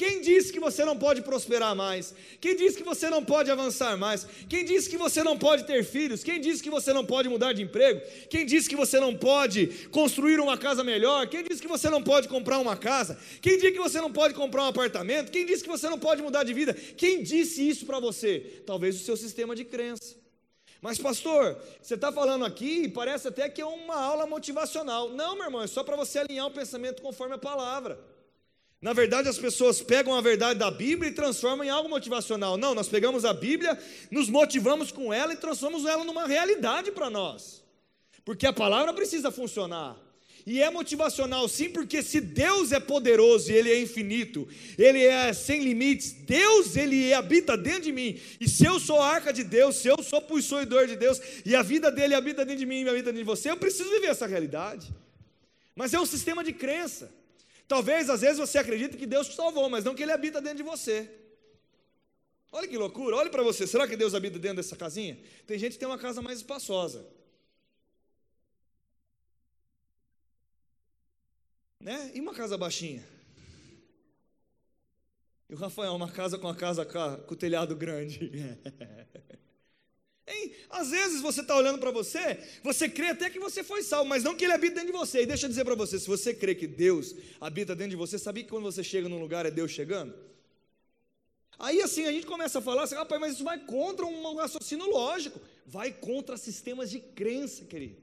Quem 0.00 0.22
disse 0.22 0.50
que 0.50 0.58
você 0.58 0.82
não 0.82 0.96
pode 0.96 1.20
prosperar 1.20 1.76
mais? 1.76 2.14
Quem 2.40 2.56
disse 2.56 2.78
que 2.78 2.82
você 2.82 3.10
não 3.10 3.22
pode 3.22 3.50
avançar 3.50 3.98
mais? 3.98 4.26
Quem 4.48 4.64
disse 4.64 4.88
que 4.88 4.96
você 4.96 5.22
não 5.22 5.36
pode 5.36 5.64
ter 5.64 5.84
filhos? 5.84 6.24
Quem 6.24 6.40
disse 6.40 6.62
que 6.62 6.70
você 6.70 6.90
não 6.90 7.04
pode 7.04 7.28
mudar 7.28 7.52
de 7.52 7.60
emprego? 7.60 8.00
Quem 8.30 8.46
disse 8.46 8.66
que 8.66 8.74
você 8.74 8.98
não 8.98 9.14
pode 9.14 9.66
construir 9.90 10.40
uma 10.40 10.56
casa 10.56 10.82
melhor? 10.82 11.26
Quem 11.26 11.44
disse 11.44 11.60
que 11.60 11.68
você 11.68 11.90
não 11.90 12.02
pode 12.02 12.28
comprar 12.28 12.58
uma 12.60 12.78
casa? 12.78 13.20
Quem 13.42 13.58
disse 13.58 13.72
que 13.72 13.78
você 13.78 14.00
não 14.00 14.10
pode 14.10 14.32
comprar 14.32 14.62
um 14.62 14.68
apartamento? 14.68 15.30
Quem 15.30 15.44
disse 15.44 15.62
que 15.62 15.68
você 15.68 15.86
não 15.90 15.98
pode 15.98 16.22
mudar 16.22 16.44
de 16.44 16.54
vida? 16.54 16.72
Quem 16.72 17.22
disse 17.22 17.68
isso 17.68 17.84
para 17.84 18.00
você? 18.00 18.62
Talvez 18.64 18.96
o 18.96 19.04
seu 19.04 19.18
sistema 19.18 19.54
de 19.54 19.66
crença. 19.66 20.16
Mas, 20.80 20.96
pastor, 20.96 21.58
você 21.82 21.94
está 21.94 22.10
falando 22.10 22.46
aqui 22.46 22.84
e 22.84 22.88
parece 22.88 23.28
até 23.28 23.50
que 23.50 23.60
é 23.60 23.66
uma 23.66 23.96
aula 23.96 24.26
motivacional. 24.26 25.10
Não, 25.10 25.34
meu 25.34 25.44
irmão, 25.44 25.62
é 25.62 25.66
só 25.66 25.84
para 25.84 25.94
você 25.94 26.20
alinhar 26.20 26.46
o 26.46 26.50
pensamento 26.50 27.02
conforme 27.02 27.34
a 27.34 27.38
palavra. 27.38 27.98
Na 28.82 28.94
verdade, 28.94 29.28
as 29.28 29.38
pessoas 29.38 29.82
pegam 29.82 30.14
a 30.14 30.22
verdade 30.22 30.58
da 30.58 30.70
Bíblia 30.70 31.10
e 31.10 31.14
transformam 31.14 31.66
em 31.66 31.68
algo 31.68 31.88
motivacional. 31.88 32.56
Não, 32.56 32.74
nós 32.74 32.88
pegamos 32.88 33.26
a 33.26 33.34
Bíblia, 33.34 33.78
nos 34.10 34.30
motivamos 34.30 34.90
com 34.90 35.12
ela 35.12 35.34
e 35.34 35.36
transformamos 35.36 35.86
ela 35.86 36.02
numa 36.02 36.26
realidade 36.26 36.90
para 36.90 37.10
nós. 37.10 37.62
Porque 38.24 38.46
a 38.46 38.52
palavra 38.52 38.94
precisa 38.94 39.30
funcionar. 39.30 39.98
E 40.46 40.62
é 40.62 40.70
motivacional 40.70 41.46
sim, 41.46 41.68
porque 41.68 42.02
se 42.02 42.22
Deus 42.22 42.72
é 42.72 42.80
poderoso 42.80 43.52
e 43.52 43.54
Ele 43.54 43.70
é 43.70 43.78
infinito, 43.78 44.48
Ele 44.78 45.04
é 45.04 45.30
sem 45.34 45.62
limites, 45.62 46.12
Deus 46.12 46.74
Ele 46.74 47.12
habita 47.12 47.58
dentro 47.58 47.82
de 47.82 47.92
mim. 47.92 48.18
E 48.40 48.48
se 48.48 48.64
eu 48.64 48.80
sou 48.80 48.98
a 48.98 49.08
arca 49.08 49.30
de 49.30 49.44
Deus, 49.44 49.76
se 49.76 49.88
eu 49.88 50.02
sou 50.02 50.22
possuidor 50.22 50.86
de 50.86 50.96
Deus, 50.96 51.20
e 51.44 51.54
a 51.54 51.62
vida 51.62 51.92
dele 51.92 52.14
habita 52.14 52.46
dentro 52.46 52.60
de 52.60 52.66
mim 52.66 52.82
e 52.82 52.88
habita 52.88 53.12
dentro 53.12 53.18
de 53.18 53.24
você, 53.24 53.50
eu 53.50 53.58
preciso 53.58 53.90
viver 53.90 54.06
essa 54.06 54.26
realidade. 54.26 54.90
Mas 55.76 55.92
é 55.92 56.00
um 56.00 56.06
sistema 56.06 56.42
de 56.42 56.54
crença. 56.54 57.19
Talvez 57.70 58.10
às 58.10 58.22
vezes 58.22 58.38
você 58.38 58.58
acredite 58.58 58.96
que 58.96 59.06
Deus 59.06 59.28
te 59.28 59.36
salvou, 59.36 59.70
mas 59.70 59.84
não 59.84 59.94
que 59.94 60.02
Ele 60.02 60.10
habita 60.10 60.42
dentro 60.42 60.56
de 60.56 60.64
você. 60.64 61.08
Olha 62.50 62.66
que 62.66 62.76
loucura, 62.76 63.14
olhe 63.14 63.30
para 63.30 63.44
você. 63.44 63.64
Será 63.64 63.86
que 63.86 63.96
Deus 63.96 64.12
habita 64.12 64.40
dentro 64.40 64.56
dessa 64.56 64.74
casinha? 64.74 65.16
Tem 65.46 65.56
gente 65.56 65.74
que 65.74 65.78
tem 65.78 65.86
uma 65.86 65.96
casa 65.96 66.20
mais 66.20 66.38
espaçosa. 66.38 67.06
Né? 71.78 72.10
E 72.12 72.20
uma 72.20 72.34
casa 72.34 72.58
baixinha? 72.58 73.06
E 75.48 75.54
o 75.54 75.56
Rafael, 75.56 75.94
uma 75.94 76.10
casa 76.10 76.36
com 76.38 76.48
a 76.48 76.56
casa 76.56 76.84
com 76.84 77.34
o 77.34 77.36
telhado 77.36 77.76
grande. 77.76 78.32
Hein? 80.30 80.52
Às 80.70 80.90
vezes 80.90 81.20
você 81.20 81.40
está 81.40 81.56
olhando 81.56 81.78
para 81.78 81.90
você, 81.90 82.38
você 82.62 82.88
crê 82.88 83.08
até 83.08 83.28
que 83.28 83.38
você 83.38 83.64
foi 83.64 83.82
salvo, 83.82 84.08
mas 84.08 84.22
não 84.22 84.36
que 84.36 84.44
ele 84.44 84.52
habita 84.52 84.76
dentro 84.76 84.92
de 84.92 84.98
você. 84.98 85.22
E 85.22 85.26
deixa 85.26 85.46
eu 85.46 85.50
dizer 85.50 85.64
para 85.64 85.74
você: 85.74 85.98
se 85.98 86.06
você 86.06 86.32
crê 86.32 86.54
que 86.54 86.66
Deus 86.66 87.14
habita 87.40 87.74
dentro 87.74 87.90
de 87.90 87.96
você, 87.96 88.18
sabia 88.18 88.44
que 88.44 88.50
quando 88.50 88.64
você 88.64 88.84
chega 88.84 89.08
num 89.08 89.20
lugar 89.20 89.44
é 89.44 89.50
Deus 89.50 89.72
chegando? 89.72 90.14
Aí 91.58 91.82
assim 91.82 92.06
a 92.06 92.12
gente 92.12 92.26
começa 92.26 92.58
a 92.58 92.62
falar 92.62 92.84
assim, 92.84 92.94
rapaz, 92.94 93.20
mas 93.20 93.34
isso 93.34 93.44
vai 93.44 93.58
contra 93.58 94.06
um 94.06 94.34
raciocínio 94.36 94.88
lógico, 94.88 95.38
vai 95.66 95.92
contra 95.92 96.38
sistemas 96.38 96.90
de 96.90 97.00
crença, 97.00 97.66
querido. 97.66 97.96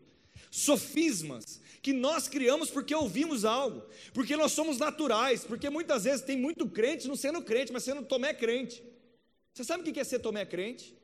Sofismas 0.51 1.59
que 1.81 1.91
nós 1.91 2.27
criamos 2.27 2.69
porque 2.69 2.93
ouvimos 2.93 3.45
algo, 3.45 3.83
porque 4.13 4.35
nós 4.35 4.51
somos 4.51 4.77
naturais, 4.77 5.43
porque 5.43 5.69
muitas 5.69 6.03
vezes 6.03 6.21
tem 6.21 6.37
muito 6.37 6.67
crente 6.67 7.07
não 7.07 7.15
sendo 7.15 7.41
crente, 7.41 7.73
mas 7.73 7.83
sendo 7.83 8.03
Tomé 8.03 8.33
crente. 8.33 8.83
Você 9.53 9.63
sabe 9.63 9.89
o 9.89 9.93
que 9.93 9.99
é 9.99 10.03
ser 10.03 10.19
Tomé 10.19 10.45
crente? 10.45 10.95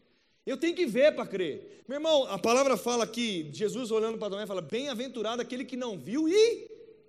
Eu 0.45 0.57
tenho 0.57 0.75
que 0.75 0.85
ver 0.85 1.15
para 1.15 1.25
crer. 1.25 1.83
Meu 1.87 1.97
irmão, 1.97 2.25
a 2.25 2.37
palavra 2.37 2.75
fala 2.75 3.03
aqui, 3.03 3.49
Jesus 3.53 3.91
olhando 3.91 4.17
para 4.17 4.29
Tomé 4.29 4.45
fala: 4.45 4.61
Bem-aventurado 4.61 5.41
aquele 5.41 5.63
que 5.63 5.77
não 5.77 5.97
viu 5.97 6.27
e 6.27 6.67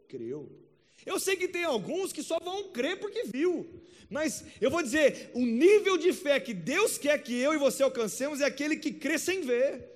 creu. 0.08 0.48
Eu 1.04 1.18
sei 1.18 1.36
que 1.36 1.48
tem 1.48 1.64
alguns 1.64 2.12
que 2.12 2.22
só 2.22 2.38
vão 2.38 2.70
crer 2.70 2.98
porque 2.98 3.24
viu. 3.24 3.66
Mas 4.08 4.44
eu 4.60 4.70
vou 4.70 4.82
dizer, 4.82 5.30
o 5.34 5.40
nível 5.40 5.96
de 5.98 6.12
fé 6.12 6.38
que 6.38 6.54
Deus 6.54 6.96
quer 6.96 7.18
que 7.22 7.34
eu 7.34 7.52
e 7.52 7.58
você 7.58 7.82
alcancemos 7.82 8.40
é 8.40 8.44
aquele 8.44 8.76
que 8.76 8.92
crê 8.92 9.18
sem 9.18 9.40
ver. 9.40 9.90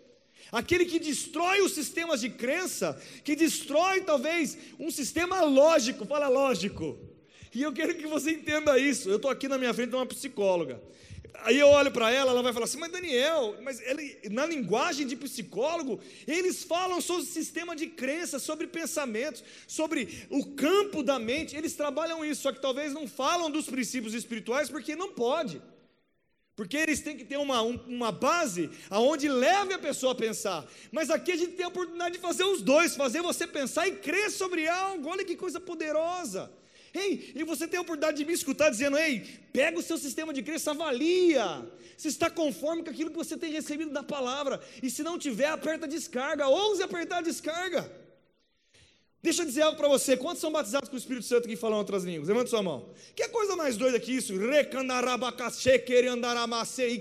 Aquele 0.50 0.84
que 0.86 0.98
destrói 0.98 1.60
os 1.60 1.72
sistemas 1.72 2.20
de 2.20 2.30
crença, 2.30 3.00
que 3.22 3.36
destrói 3.36 4.00
talvez 4.00 4.56
um 4.78 4.90
sistema 4.90 5.42
lógico, 5.42 6.06
fala 6.06 6.28
lógico. 6.28 6.98
E 7.54 7.62
eu 7.62 7.72
quero 7.72 7.94
que 7.94 8.06
você 8.06 8.30
entenda 8.30 8.78
isso. 8.78 9.08
Eu 9.08 9.16
estou 9.16 9.30
aqui 9.30 9.46
na 9.46 9.58
minha 9.58 9.74
frente 9.74 9.90
de 9.90 9.96
uma 9.96 10.06
psicóloga. 10.06 10.82
Aí 11.34 11.58
eu 11.58 11.68
olho 11.68 11.90
para 11.90 12.10
ela, 12.10 12.32
ela 12.32 12.42
vai 12.42 12.52
falar 12.52 12.64
assim: 12.64 12.78
Mas 12.78 12.92
Daniel, 12.92 13.56
mas 13.62 13.80
ele, 13.80 14.18
na 14.30 14.44
linguagem 14.46 15.06
de 15.06 15.16
psicólogo, 15.16 16.00
eles 16.26 16.64
falam 16.64 17.00
sobre 17.00 17.22
o 17.22 17.26
sistema 17.26 17.76
de 17.76 17.86
crença, 17.86 18.38
sobre 18.38 18.66
pensamentos, 18.66 19.42
sobre 19.66 20.26
o 20.30 20.54
campo 20.54 21.02
da 21.02 21.18
mente. 21.18 21.56
Eles 21.56 21.74
trabalham 21.74 22.24
isso, 22.24 22.42
só 22.42 22.52
que 22.52 22.60
talvez 22.60 22.92
não 22.92 23.06
falam 23.06 23.50
dos 23.50 23.66
princípios 23.66 24.14
espirituais 24.14 24.68
porque 24.68 24.96
não 24.96 25.12
pode. 25.12 25.62
Porque 26.58 26.76
eles 26.76 27.00
têm 27.00 27.16
que 27.16 27.24
ter 27.24 27.36
uma, 27.36 27.62
uma 27.62 28.10
base 28.10 28.68
aonde 28.90 29.28
leve 29.28 29.74
a 29.74 29.78
pessoa 29.78 30.10
a 30.10 30.16
pensar. 30.16 30.66
Mas 30.90 31.08
aqui 31.08 31.30
a 31.30 31.36
gente 31.36 31.52
tem 31.52 31.64
a 31.64 31.68
oportunidade 31.68 32.16
de 32.16 32.20
fazer 32.20 32.42
os 32.42 32.62
dois, 32.62 32.96
fazer 32.96 33.22
você 33.22 33.46
pensar 33.46 33.86
e 33.86 33.92
crer 33.92 34.28
sobre 34.28 34.68
algo. 34.68 35.08
Olha 35.08 35.24
que 35.24 35.36
coisa 35.36 35.60
poderosa. 35.60 36.50
Ei, 36.94 37.32
e 37.34 37.44
você 37.44 37.66
tem 37.66 37.78
a 37.78 37.82
oportunidade 37.82 38.18
de 38.18 38.24
me 38.24 38.32
escutar 38.32 38.70
dizendo: 38.70 38.96
ei, 38.96 39.20
pega 39.52 39.78
o 39.78 39.82
seu 39.82 39.98
sistema 39.98 40.32
de 40.32 40.42
crença, 40.42 40.70
avalia. 40.70 41.66
Se 41.96 42.08
está 42.08 42.30
conforme 42.30 42.82
com 42.84 42.90
aquilo 42.90 43.10
que 43.10 43.16
você 43.16 43.36
tem 43.36 43.50
recebido 43.50 43.90
da 43.90 44.02
palavra. 44.02 44.60
E 44.82 44.88
se 44.88 45.02
não 45.02 45.18
tiver, 45.18 45.46
aperta 45.46 45.84
a 45.86 45.88
descarga. 45.88 46.46
Ouse 46.46 46.82
apertar 46.82 47.18
a 47.18 47.22
descarga. 47.22 47.90
Deixa 49.20 49.42
eu 49.42 49.46
dizer 49.46 49.62
algo 49.62 49.76
para 49.76 49.88
você. 49.88 50.16
Quantos 50.16 50.40
são 50.40 50.52
batizados 50.52 50.88
com 50.88 50.94
o 50.94 50.98
Espírito 50.98 51.26
Santo 51.26 51.48
que 51.48 51.56
falam 51.56 51.78
outras 51.78 52.04
línguas? 52.04 52.28
Levanta 52.28 52.50
sua 52.50 52.62
mão. 52.62 52.88
Que 53.16 53.28
coisa 53.28 53.56
mais 53.56 53.76
doida 53.76 53.98
que 53.98 54.12
isso? 54.12 54.32
E 54.32 54.38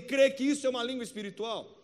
crer 0.00 0.34
que 0.34 0.44
isso 0.44 0.66
é 0.66 0.70
uma 0.70 0.82
língua 0.82 1.04
espiritual. 1.04 1.77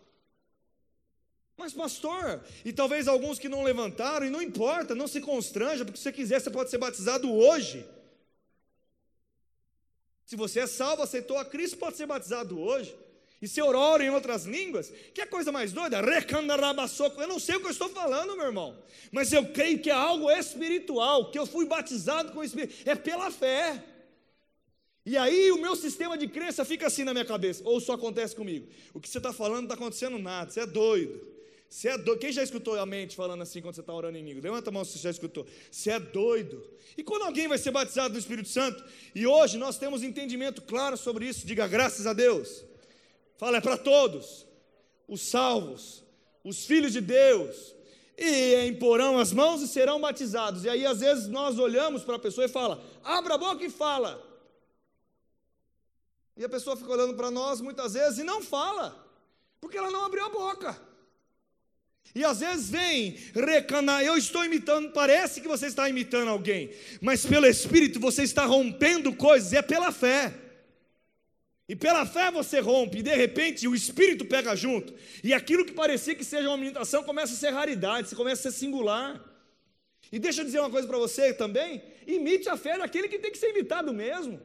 Mas, 1.57 1.73
pastor, 1.73 2.43
e 2.65 2.73
talvez 2.73 3.07
alguns 3.07 3.39
que 3.39 3.49
não 3.49 3.63
levantaram, 3.63 4.27
e 4.27 4.31
não 4.31 4.43
importa, 4.43 4.95
não 4.95 5.07
se 5.07 5.21
constranja, 5.21 5.85
porque 5.85 5.99
se 5.99 6.05
você 6.05 6.13
quiser, 6.13 6.41
você 6.41 6.51
pode 6.51 6.71
ser 6.71 6.79
batizado 6.79 7.33
hoje. 7.33 7.87
Se 10.25 10.37
você 10.37 10.61
é 10.61 10.67
salvo, 10.67 11.03
aceitou 11.03 11.39
a 11.39 11.45
Cristo, 11.45 11.77
pode 11.77 11.97
ser 11.97 12.07
batizado 12.07 12.59
hoje. 12.59 12.97
E 13.41 13.47
se 13.47 13.61
eu 13.61 13.71
em 14.01 14.09
outras 14.09 14.47
línguas, 14.47 14.91
que 15.13 15.21
é 15.21 15.27
coisa 15.27 15.53
mais 15.53 15.71
doida? 15.71 15.99
Eu 15.99 17.29
não 17.29 17.39
sei 17.39 17.57
o 17.57 17.61
que 17.61 17.67
eu 17.67 17.71
estou 17.71 17.91
falando, 17.91 18.35
meu 18.35 18.47
irmão. 18.47 18.83
Mas 19.13 19.33
eu 19.35 19.47
creio 19.53 19.79
que 19.81 19.91
é 19.91 19.93
algo 19.93 20.31
espiritual, 20.31 21.31
que 21.31 21.39
eu 21.39 21.45
fui 21.45 21.67
batizado 21.67 22.33
com 22.33 22.39
o 22.39 22.45
Espírito. 22.45 22.89
É 22.89 22.95
pela 22.95 23.31
fé. 23.31 23.85
E 25.05 25.19
aí 25.19 25.53
o 25.53 25.61
meu 25.61 25.77
sistema 25.77 26.17
de 26.17 26.27
crença 26.27 26.65
fica 26.65 26.87
assim 26.87 27.05
na 27.05 27.13
minha 27.13 27.25
cabeça. 27.27 27.63
Ou 27.67 27.79
só 27.81 27.93
acontece 27.93 28.35
comigo. 28.35 28.67
O 28.95 29.01
que 29.01 29.09
você 29.09 29.19
está 29.19 29.31
falando 29.31 29.57
não 29.57 29.65
está 29.65 29.75
acontecendo 29.75 30.19
nada. 30.19 30.51
Você 30.51 30.61
é 30.61 30.67
doido. 30.67 31.34
Você 31.69 31.89
é 31.89 31.99
doido. 31.99 32.21
Quem 32.21 32.33
já 32.33 32.43
escutou 32.43 32.79
a 32.79 32.87
mente 32.87 33.17
falando 33.17 33.43
assim 33.43 33.61
quando 33.61 33.75
você 33.75 33.81
está 33.81 33.93
orando 33.93 34.17
em 34.17 34.25
língua? 34.25 34.43
Levanta 34.43 34.71
a 34.71 34.73
mão 34.73 34.85
se 34.85 34.93
você 34.93 34.99
já 34.99 35.11
escutou. 35.11 35.47
Você 35.71 35.91
é 35.91 35.99
doido. 35.99 36.65
E 36.97 37.03
quando 37.03 37.23
alguém 37.23 37.49
vai 37.49 37.59
ser 37.59 37.71
batizado 37.73 38.15
do 38.15 38.19
Espírito 38.19 38.49
Santo, 38.49 38.85
e 39.15 39.27
hoje 39.27 39.59
nós 39.59 39.77
temos 39.77 40.03
entendimento 40.03 40.63
claro 40.63 40.97
sobre 40.97 41.27
isso, 41.27 41.47
diga 41.47 41.67
graças 41.67 42.07
a 42.07 42.13
Deus. 42.13 42.65
Fala, 43.37 43.59
é 43.59 43.61
para 43.61 43.77
todos. 43.77 44.47
Os 45.09 45.21
salvos, 45.21 46.05
os 46.43 46.65
filhos 46.65 46.93
de 46.93 47.01
Deus, 47.01 47.75
e 48.17 48.67
imporão 48.67 49.19
as 49.19 49.33
mãos 49.33 49.61
e 49.61 49.69
serão 49.69 50.01
batizados. 50.01 50.65
E 50.65 50.69
aí, 50.69 50.87
às 50.87 51.01
vezes, 51.01 51.29
nós 51.29 51.59
olhamos 51.59 52.05
para 52.05 52.17
a 52.17 52.19
pessoa 52.19 52.45
e 52.45 52.49
fala: 52.49 52.83
abra 53.03 53.35
a 53.35 53.39
boca 53.39 53.65
e 53.65 53.71
fala. 53.71 54.23
E 56.37 56.45
a 56.45 56.49
pessoa 56.49 56.77
fica 56.77 56.91
olhando 56.91 57.15
para 57.15 57.31
nós 57.31 57.61
muitas 57.61 57.95
vezes 57.95 58.19
e 58.19 58.25
não 58.25 58.43
fala, 58.43 58.97
porque 59.61 59.77
ela 59.77 59.91
não 59.91 60.05
abriu 60.05 60.25
a 60.25 60.29
boca. 60.29 60.81
E 62.15 62.25
às 62.25 62.41
vezes 62.41 62.71
vem 62.71 63.17
recanar, 63.35 64.03
eu 64.03 64.17
estou 64.17 64.45
imitando, 64.45 64.93
parece 64.93 65.41
que 65.41 65.49
você 65.49 65.67
está 65.67 65.89
imitando 65.89 66.29
alguém, 66.29 66.71
mas 67.01 67.27
pelo 67.27 67.47
Espírito 67.47 67.99
você 67.99 68.23
está 68.23 68.45
rompendo 68.45 69.13
coisas, 69.15 69.53
é 69.53 69.63
pela 69.63 69.91
fé. 69.93 70.33
E 71.69 71.75
pela 71.75 72.05
fé 72.05 72.31
você 72.31 72.61
rompe, 72.61 72.99
e 72.99 73.03
de 73.03 73.15
repente 73.15 73.67
o 73.67 73.75
Espírito 73.75 74.25
pega 74.25 74.55
junto, 74.55 74.93
e 75.23 75.33
aquilo 75.33 75.65
que 75.65 75.73
parecia 75.73 76.15
que 76.15 76.25
seja 76.25 76.49
uma 76.49 76.59
imitação 76.59 77.03
começa 77.03 77.33
a 77.33 77.37
ser 77.37 77.51
raridade, 77.51 78.15
começa 78.15 78.49
a 78.49 78.53
ser 78.53 78.59
singular. 78.59 79.23
E 80.13 80.19
deixa 80.19 80.43
eu 80.43 80.45
dizer 80.45 80.61
uma 80.61 80.71
coisa 80.71 80.87
para 80.87 80.99
você 80.99 81.33
também: 81.33 81.83
imite 82.07 82.49
a 82.49 82.57
fé 82.57 82.79
daquele 82.79 83.09
que 83.09 83.19
tem 83.19 83.33
que 83.33 83.39
ser 83.39 83.51
imitado 83.51 83.93
mesmo. 83.93 84.41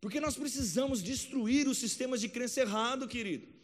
Porque 0.00 0.20
nós 0.20 0.36
precisamos 0.36 1.02
destruir 1.02 1.66
os 1.66 1.78
sistemas 1.78 2.20
de 2.20 2.28
crença 2.28 2.60
errado, 2.60 3.08
querido. 3.08 3.55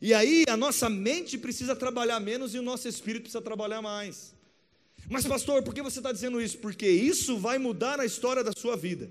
E 0.00 0.12
aí 0.12 0.44
a 0.48 0.56
nossa 0.56 0.88
mente 0.88 1.38
precisa 1.38 1.74
trabalhar 1.76 2.20
menos 2.20 2.54
e 2.54 2.58
o 2.58 2.62
nosso 2.62 2.88
espírito 2.88 3.22
precisa 3.22 3.42
trabalhar 3.42 3.80
mais. 3.80 4.34
Mas, 5.08 5.26
pastor, 5.26 5.62
por 5.62 5.74
que 5.74 5.82
você 5.82 5.98
está 5.98 6.12
dizendo 6.12 6.40
isso? 6.40 6.58
Porque 6.58 6.88
isso 6.88 7.38
vai 7.38 7.58
mudar 7.58 7.98
a 7.98 8.04
história 8.04 8.44
da 8.44 8.52
sua 8.52 8.76
vida. 8.76 9.10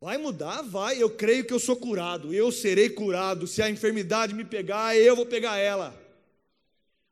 Vai 0.00 0.18
mudar? 0.18 0.62
Vai. 0.62 1.02
Eu 1.02 1.10
creio 1.10 1.44
que 1.44 1.52
eu 1.52 1.58
sou 1.58 1.76
curado. 1.76 2.32
Eu 2.32 2.50
serei 2.50 2.90
curado. 2.90 3.46
Se 3.46 3.62
a 3.62 3.70
enfermidade 3.70 4.34
me 4.34 4.44
pegar, 4.44 4.96
eu 4.96 5.14
vou 5.14 5.26
pegar 5.26 5.56
ela. 5.58 5.98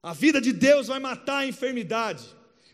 A 0.03 0.13
vida 0.13 0.41
de 0.41 0.53
Deus 0.53 0.87
vai 0.87 0.99
matar 0.99 1.39
a 1.39 1.47
enfermidade. 1.47 2.25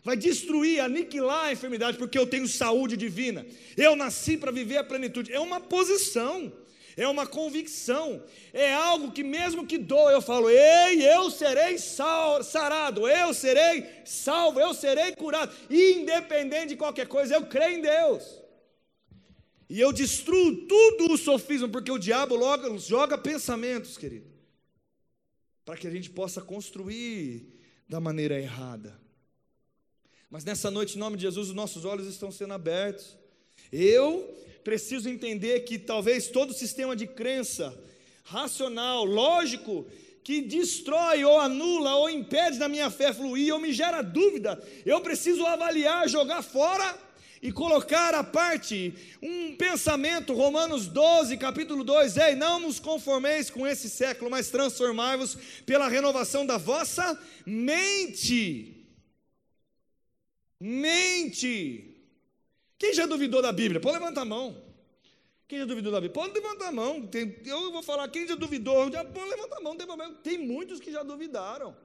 vai 0.03 0.15
destruir, 0.15 0.79
aniquilar 0.79 1.45
a 1.45 1.51
enfermidade, 1.51 1.97
porque 1.97 2.17
eu 2.17 2.27
tenho 2.27 2.47
saúde 2.47 2.95
divina. 2.95 3.43
Eu 3.75 3.95
nasci 3.95 4.37
para 4.37 4.51
viver 4.51 4.77
a 4.77 4.83
plenitude. 4.83 5.33
É 5.33 5.39
uma 5.39 5.59
posição, 5.59 6.53
é 6.97 7.07
uma 7.07 7.27
convicção, 7.27 8.23
é 8.53 8.73
algo 8.73 9.11
que, 9.11 9.23
mesmo 9.23 9.67
que 9.67 9.77
dou, 9.77 10.09
eu 10.09 10.21
falo: 10.21 10.49
ei, 10.49 11.01
eu 11.01 11.29
serei 11.29 11.77
sarado, 11.77 13.07
eu 13.07 13.33
serei 13.33 13.85
salvo, 14.05 14.59
eu 14.59 14.73
serei 14.73 15.13
curado, 15.13 15.53
independente 15.69 16.69
de 16.69 16.77
qualquer 16.77 17.07
coisa, 17.07 17.35
eu 17.35 17.45
creio 17.45 17.79
em 17.79 17.81
Deus. 17.81 18.45
E 19.69 19.79
eu 19.79 19.91
destruo 19.91 20.67
tudo 20.67 21.11
o 21.11 21.17
sofismo, 21.17 21.69
porque 21.69 21.91
o 21.91 21.97
diabo 21.97 22.35
logo 22.35 22.77
joga 22.77 23.17
pensamentos, 23.17 23.97
querido, 23.97 24.29
para 25.65 25.75
que 25.75 25.87
a 25.87 25.91
gente 25.91 26.09
possa 26.09 26.41
construir 26.41 27.51
da 27.89 27.99
maneira 27.99 28.39
errada. 28.39 28.99
Mas 30.29 30.43
nessa 30.43 30.69
noite, 30.69 30.95
em 30.95 30.99
nome 30.99 31.17
de 31.17 31.23
Jesus, 31.23 31.49
os 31.49 31.55
nossos 31.55 31.83
olhos 31.83 32.07
estão 32.07 32.31
sendo 32.31 32.53
abertos. 32.53 33.17
Eu 33.71 34.35
preciso 34.65 35.07
entender 35.07 35.59
que 35.59 35.77
talvez 35.77 36.27
todo 36.27 36.51
sistema 36.51 36.95
de 36.95 37.05
crença 37.05 37.71
racional, 38.23 39.05
lógico, 39.05 39.85
que 40.23 40.41
destrói 40.41 41.23
ou 41.23 41.39
anula 41.39 41.93
ou 41.97 42.09
impede 42.09 42.57
da 42.57 42.67
minha 42.67 42.89
fé 42.89 43.13
fluir 43.13 43.53
ou 43.53 43.59
me 43.59 43.71
gera 43.71 44.01
dúvida, 44.01 44.59
eu 44.83 44.99
preciso 45.01 45.45
avaliar, 45.45 46.09
jogar 46.09 46.41
fora 46.41 46.97
e 47.43 47.51
colocar 47.51 48.15
à 48.15 48.23
parte 48.23 48.91
um 49.21 49.55
pensamento, 49.55 50.33
Romanos 50.33 50.87
12, 50.87 51.37
capítulo 51.37 51.83
2, 51.83 52.17
ei, 52.17 52.35
não 52.35 52.59
nos 52.59 52.79
conformeis 52.79 53.51
com 53.51 53.67
esse 53.67 53.87
século, 53.87 54.31
mas 54.31 54.49
transformai-vos 54.49 55.37
pela 55.63 55.87
renovação 55.87 56.43
da 56.43 56.57
vossa 56.57 57.21
mente. 57.45 58.83
Mente. 60.59 61.94
Quem 62.77 62.93
já 62.93 63.05
duvidou 63.05 63.41
da 63.41 63.51
Bíblia? 63.51 63.79
Pode 63.79 63.97
levantar 63.97 64.21
a 64.21 64.25
mão. 64.25 64.61
Quem 65.47 65.59
já 65.59 65.65
duvidou 65.65 65.91
da 65.91 66.01
Bíblia? 66.01 66.13
Pode 66.13 66.33
levantar 66.33 66.67
a 66.67 66.71
mão. 66.71 67.05
Tem, 67.07 67.35
eu 67.45 67.71
vou 67.71 67.83
falar, 67.83 68.07
quem 68.09 68.27
já 68.27 68.35
duvidou? 68.35 68.91
Já, 68.91 69.03
pode 69.03 69.29
levantar 69.29 69.57
a 69.57 69.61
mão, 69.61 69.75
tem 69.75 69.85
problema. 69.85 70.13
Tem 70.23 70.37
muitos 70.37 70.79
que 70.79 70.91
já 70.91 71.03
duvidaram. 71.03 71.75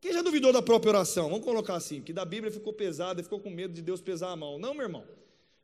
Quem 0.00 0.12
já 0.12 0.22
duvidou 0.22 0.52
da 0.52 0.60
própria 0.60 0.90
oração? 0.90 1.30
Vamos 1.30 1.44
colocar 1.44 1.74
assim, 1.74 2.02
que 2.02 2.12
da 2.12 2.24
Bíblia 2.24 2.52
ficou 2.52 2.72
pesada 2.72 3.20
e 3.20 3.24
ficou 3.24 3.40
com 3.40 3.50
medo 3.50 3.72
de 3.72 3.82
Deus 3.82 4.00
pesar 4.00 4.30
a 4.30 4.36
mão. 4.36 4.58
Não, 4.58 4.74
meu 4.74 4.84
irmão. 4.84 5.04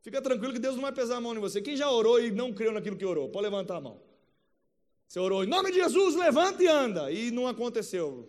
Fica 0.01 0.21
tranquilo 0.21 0.53
que 0.53 0.59
Deus 0.59 0.75
não 0.75 0.83
vai 0.83 0.93
pesar 0.93 1.17
a 1.17 1.21
mão 1.21 1.35
em 1.35 1.39
você. 1.39 1.61
Quem 1.61 1.77
já 1.77 1.91
orou 1.91 2.21
e 2.21 2.31
não 2.31 2.53
creu 2.53 2.73
naquilo 2.73 2.97
que 2.97 3.05
orou? 3.05 3.29
Pode 3.29 3.45
levantar 3.45 3.77
a 3.77 3.81
mão. 3.81 4.01
Você 5.07 5.21
orou 5.21 5.45
em 5.45 5.47
nome 5.47 5.71
de 5.71 5.79
Jesus, 5.79 6.17
levanta 6.17 6.63
e 6.63 6.67
anda. 6.67 7.13
E 7.13 7.31
não 7.31 7.47
aconteceu. 7.47 8.29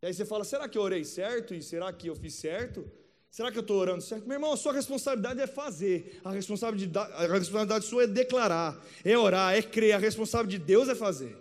E 0.00 0.06
aí 0.06 0.14
você 0.14 0.24
fala: 0.24 0.44
será 0.44 0.68
que 0.68 0.76
eu 0.76 0.82
orei 0.82 1.04
certo? 1.04 1.54
E 1.54 1.62
será 1.62 1.92
que 1.92 2.08
eu 2.08 2.14
fiz 2.14 2.34
certo? 2.34 2.88
Será 3.32 3.50
que 3.50 3.58
eu 3.58 3.62
estou 3.62 3.78
orando 3.78 4.02
certo? 4.02 4.28
Meu 4.28 4.36
irmão, 4.36 4.52
a 4.52 4.56
sua 4.56 4.72
responsabilidade 4.72 5.40
é 5.40 5.46
fazer, 5.48 6.20
a 6.24 6.30
responsabilidade, 6.30 7.12
a 7.14 7.26
responsabilidade 7.26 7.84
sua 7.86 8.04
é 8.04 8.06
declarar, 8.06 8.80
é 9.04 9.18
orar, 9.18 9.54
é 9.54 9.62
crer, 9.62 9.94
a 9.94 9.98
responsabilidade 9.98 10.60
de 10.60 10.64
Deus 10.64 10.88
é 10.88 10.94
fazer. 10.94 11.36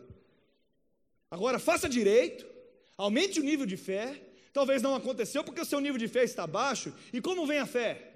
Agora, 1.29 1.59
faça 1.59 1.87
direito, 1.87 2.49
Aumente 3.01 3.39
o 3.39 3.43
nível 3.43 3.65
de 3.65 3.77
fé. 3.77 4.21
Talvez 4.53 4.79
não 4.79 4.93
aconteceu 4.93 5.43
porque 5.43 5.59
o 5.59 5.65
seu 5.65 5.79
nível 5.79 5.97
de 5.97 6.07
fé 6.07 6.23
está 6.23 6.45
baixo. 6.45 6.93
E 7.11 7.19
como 7.19 7.47
vem 7.47 7.57
a 7.57 7.65
fé? 7.65 8.11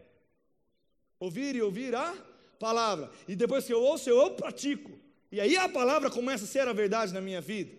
Ouvir 1.19 1.55
e 1.55 1.61
ouvir 1.63 1.95
a 1.95 2.13
palavra. 2.59 3.09
E 3.27 3.35
depois 3.35 3.65
que 3.65 3.73
eu 3.73 3.81
ouço, 3.81 4.07
eu 4.11 4.29
pratico. 4.35 4.91
E 5.31 5.41
aí 5.41 5.57
a 5.57 5.67
palavra 5.67 6.11
começa 6.11 6.43
a 6.43 6.47
ser 6.47 6.67
a 6.67 6.73
verdade 6.73 7.11
na 7.11 7.19
minha 7.19 7.41
vida. 7.41 7.75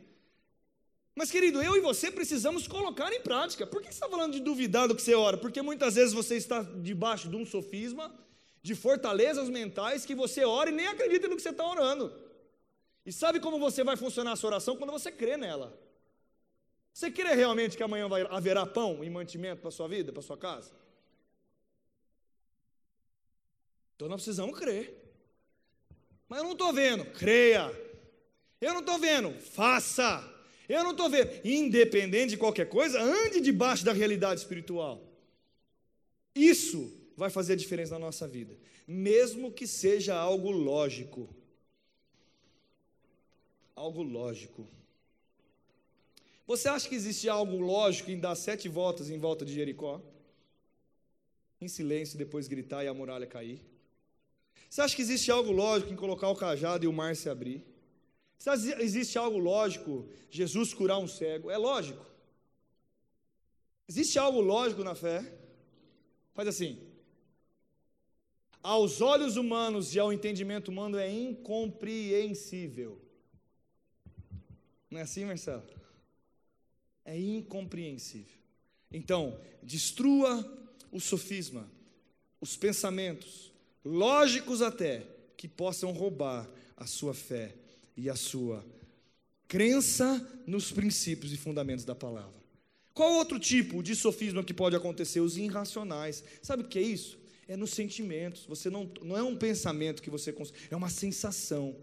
Mas, 1.18 1.30
querido, 1.30 1.62
eu 1.62 1.74
e 1.74 1.80
você 1.80 2.12
precisamos 2.12 2.68
colocar 2.68 3.10
em 3.10 3.22
prática. 3.22 3.66
Por 3.66 3.80
que 3.80 3.88
você 3.88 3.94
está 3.94 4.06
falando 4.06 4.34
de 4.34 4.40
duvidar 4.40 4.86
do 4.86 4.94
que 4.94 5.00
você 5.00 5.14
ora? 5.14 5.38
Porque 5.38 5.62
muitas 5.62 5.94
vezes 5.94 6.12
você 6.12 6.36
está 6.36 6.60
debaixo 6.62 7.30
de 7.30 7.36
um 7.36 7.46
sofisma, 7.46 8.14
de 8.62 8.74
fortalezas 8.74 9.48
mentais, 9.48 10.04
que 10.04 10.14
você 10.14 10.44
ora 10.44 10.68
e 10.68 10.74
nem 10.74 10.86
acredita 10.86 11.26
no 11.26 11.34
que 11.34 11.40
você 11.40 11.48
está 11.48 11.66
orando. 11.66 12.12
E 13.06 13.10
sabe 13.10 13.40
como 13.40 13.58
você 13.58 13.82
vai 13.82 13.96
funcionar 13.96 14.32
a 14.32 14.36
sua 14.36 14.50
oração? 14.50 14.76
Quando 14.76 14.92
você 14.92 15.10
crê 15.10 15.38
nela. 15.38 15.80
Você 16.92 17.10
crê 17.10 17.34
realmente 17.34 17.78
que 17.78 17.82
amanhã 17.82 18.08
vai, 18.08 18.26
haverá 18.28 18.66
pão 18.66 19.02
e 19.02 19.08
mantimento 19.08 19.62
para 19.62 19.68
a 19.68 19.72
sua 19.72 19.88
vida, 19.88 20.12
para 20.12 20.20
a 20.20 20.22
sua 20.22 20.36
casa? 20.36 20.70
Então 23.94 24.06
nós 24.06 24.16
precisamos 24.22 24.58
crer. 24.58 25.02
Mas 26.28 26.40
eu 26.40 26.44
não 26.44 26.52
estou 26.52 26.74
vendo, 26.74 27.06
creia. 27.12 27.72
Eu 28.60 28.74
não 28.74 28.80
estou 28.80 28.98
vendo, 28.98 29.32
faça. 29.40 30.35
Eu 30.68 30.82
não 30.82 30.90
estou 30.92 31.08
vendo, 31.08 31.30
independente 31.44 32.30
de 32.30 32.36
qualquer 32.36 32.68
coisa, 32.68 33.00
ande 33.00 33.40
debaixo 33.40 33.84
da 33.84 33.92
realidade 33.92 34.40
espiritual. 34.40 35.02
Isso 36.34 36.92
vai 37.16 37.30
fazer 37.30 37.54
a 37.54 37.56
diferença 37.56 37.94
na 37.94 38.00
nossa 38.00 38.26
vida, 38.26 38.56
mesmo 38.86 39.50
que 39.50 39.66
seja 39.66 40.14
algo 40.14 40.50
lógico. 40.50 41.28
Algo 43.74 44.02
lógico. 44.02 44.68
Você 46.46 46.68
acha 46.68 46.88
que 46.88 46.94
existe 46.94 47.28
algo 47.28 47.56
lógico 47.58 48.10
em 48.10 48.18
dar 48.18 48.34
sete 48.34 48.68
voltas 48.68 49.10
em 49.10 49.18
volta 49.18 49.44
de 49.44 49.52
Jericó? 49.52 50.00
Em 51.60 51.68
silêncio, 51.68 52.18
depois 52.18 52.48
gritar 52.48 52.84
e 52.84 52.88
a 52.88 52.94
muralha 52.94 53.26
cair? 53.26 53.60
Você 54.68 54.80
acha 54.80 54.94
que 54.94 55.02
existe 55.02 55.30
algo 55.30 55.50
lógico 55.50 55.92
em 55.92 55.96
colocar 55.96 56.28
o 56.28 56.36
cajado 56.36 56.84
e 56.84 56.88
o 56.88 56.92
mar 56.92 57.16
se 57.16 57.28
abrir? 57.28 57.64
Que 58.38 58.50
existe 58.82 59.18
algo 59.18 59.38
lógico 59.38 60.08
Jesus 60.30 60.72
curar 60.72 60.98
um 60.98 61.08
cego? 61.08 61.50
É 61.50 61.56
lógico. 61.56 62.04
Existe 63.88 64.18
algo 64.18 64.40
lógico 64.40 64.84
na 64.84 64.94
fé? 64.94 65.24
Faz 66.34 66.48
assim. 66.48 66.78
Aos 68.62 69.00
olhos 69.00 69.36
humanos 69.36 69.94
e 69.94 69.98
ao 69.98 70.12
entendimento 70.12 70.68
humano 70.68 70.98
é 70.98 71.10
incompreensível. 71.10 73.00
Não 74.90 74.98
é 74.98 75.02
assim, 75.02 75.24
Marcelo? 75.24 75.76
é 77.06 77.16
incompreensível. 77.16 78.36
Então, 78.90 79.40
destrua 79.62 80.44
o 80.90 81.00
sofisma, 81.00 81.70
os 82.40 82.56
pensamentos, 82.56 83.52
lógicos 83.84 84.60
até, 84.60 85.06
que 85.36 85.46
possam 85.46 85.92
roubar 85.92 86.48
a 86.76 86.86
sua 86.86 87.14
fé 87.14 87.54
e 87.96 88.10
a 88.10 88.14
sua 88.14 88.64
crença 89.48 90.24
nos 90.46 90.70
princípios 90.70 91.32
e 91.32 91.36
fundamentos 91.36 91.84
da 91.84 91.94
palavra. 91.94 92.36
Qual 92.92 93.12
outro 93.14 93.38
tipo 93.38 93.82
de 93.82 93.94
sofisma 93.94 94.42
que 94.42 94.54
pode 94.54 94.74
acontecer? 94.74 95.20
Os 95.20 95.36
irracionais. 95.36 96.24
Sabe 96.42 96.62
o 96.62 96.68
que 96.68 96.78
é 96.78 96.82
isso? 96.82 97.18
É 97.46 97.56
nos 97.56 97.70
sentimentos. 97.70 98.46
Você 98.46 98.70
não, 98.70 98.90
não 99.02 99.16
é 99.16 99.22
um 99.22 99.36
pensamento 99.36 100.02
que 100.02 100.10
você 100.10 100.34
é 100.70 100.76
uma 100.76 100.88
sensação. 100.88 101.76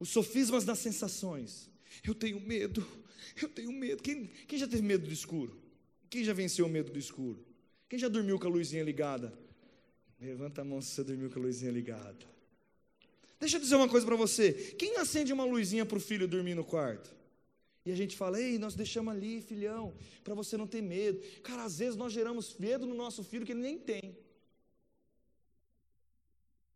Os 0.00 0.08
sofismas 0.08 0.64
das 0.64 0.78
sensações. 0.78 1.70
Eu 2.06 2.14
tenho 2.14 2.40
medo, 2.40 2.86
eu 3.40 3.48
tenho 3.48 3.72
medo. 3.72 4.02
Quem, 4.02 4.26
quem 4.46 4.58
já 4.58 4.66
teve 4.66 4.82
medo 4.82 5.06
do 5.06 5.12
escuro? 5.12 5.60
Quem 6.08 6.24
já 6.24 6.32
venceu 6.32 6.66
o 6.66 6.68
medo 6.68 6.90
do 6.90 6.98
escuro? 6.98 7.44
Quem 7.88 7.98
já 7.98 8.08
dormiu 8.08 8.38
com 8.38 8.46
a 8.46 8.50
luzinha 8.50 8.82
ligada? 8.82 9.32
Levanta 10.20 10.62
a 10.62 10.64
mão 10.64 10.80
se 10.80 10.90
você 10.90 11.04
dormiu 11.04 11.30
com 11.30 11.38
a 11.38 11.42
luzinha 11.42 11.70
ligada. 11.70 12.37
Deixa 13.38 13.56
eu 13.56 13.60
dizer 13.60 13.76
uma 13.76 13.88
coisa 13.88 14.04
para 14.04 14.16
você. 14.16 14.52
Quem 14.78 14.96
acende 14.96 15.32
uma 15.32 15.44
luzinha 15.44 15.86
para 15.86 15.98
o 15.98 16.00
filho 16.00 16.26
dormir 16.26 16.54
no 16.54 16.64
quarto? 16.64 17.14
E 17.84 17.92
a 17.92 17.96
gente 17.96 18.16
fala, 18.16 18.40
ei, 18.40 18.58
nós 18.58 18.74
deixamos 18.74 19.14
ali, 19.14 19.40
filhão, 19.40 19.94
para 20.22 20.34
você 20.34 20.56
não 20.56 20.66
ter 20.66 20.82
medo. 20.82 21.20
Cara, 21.42 21.64
às 21.64 21.78
vezes 21.78 21.96
nós 21.96 22.12
geramos 22.12 22.56
medo 22.58 22.86
no 22.86 22.94
nosso 22.94 23.22
filho 23.22 23.46
que 23.46 23.52
ele 23.52 23.62
nem 23.62 23.78
tem. 23.78 24.16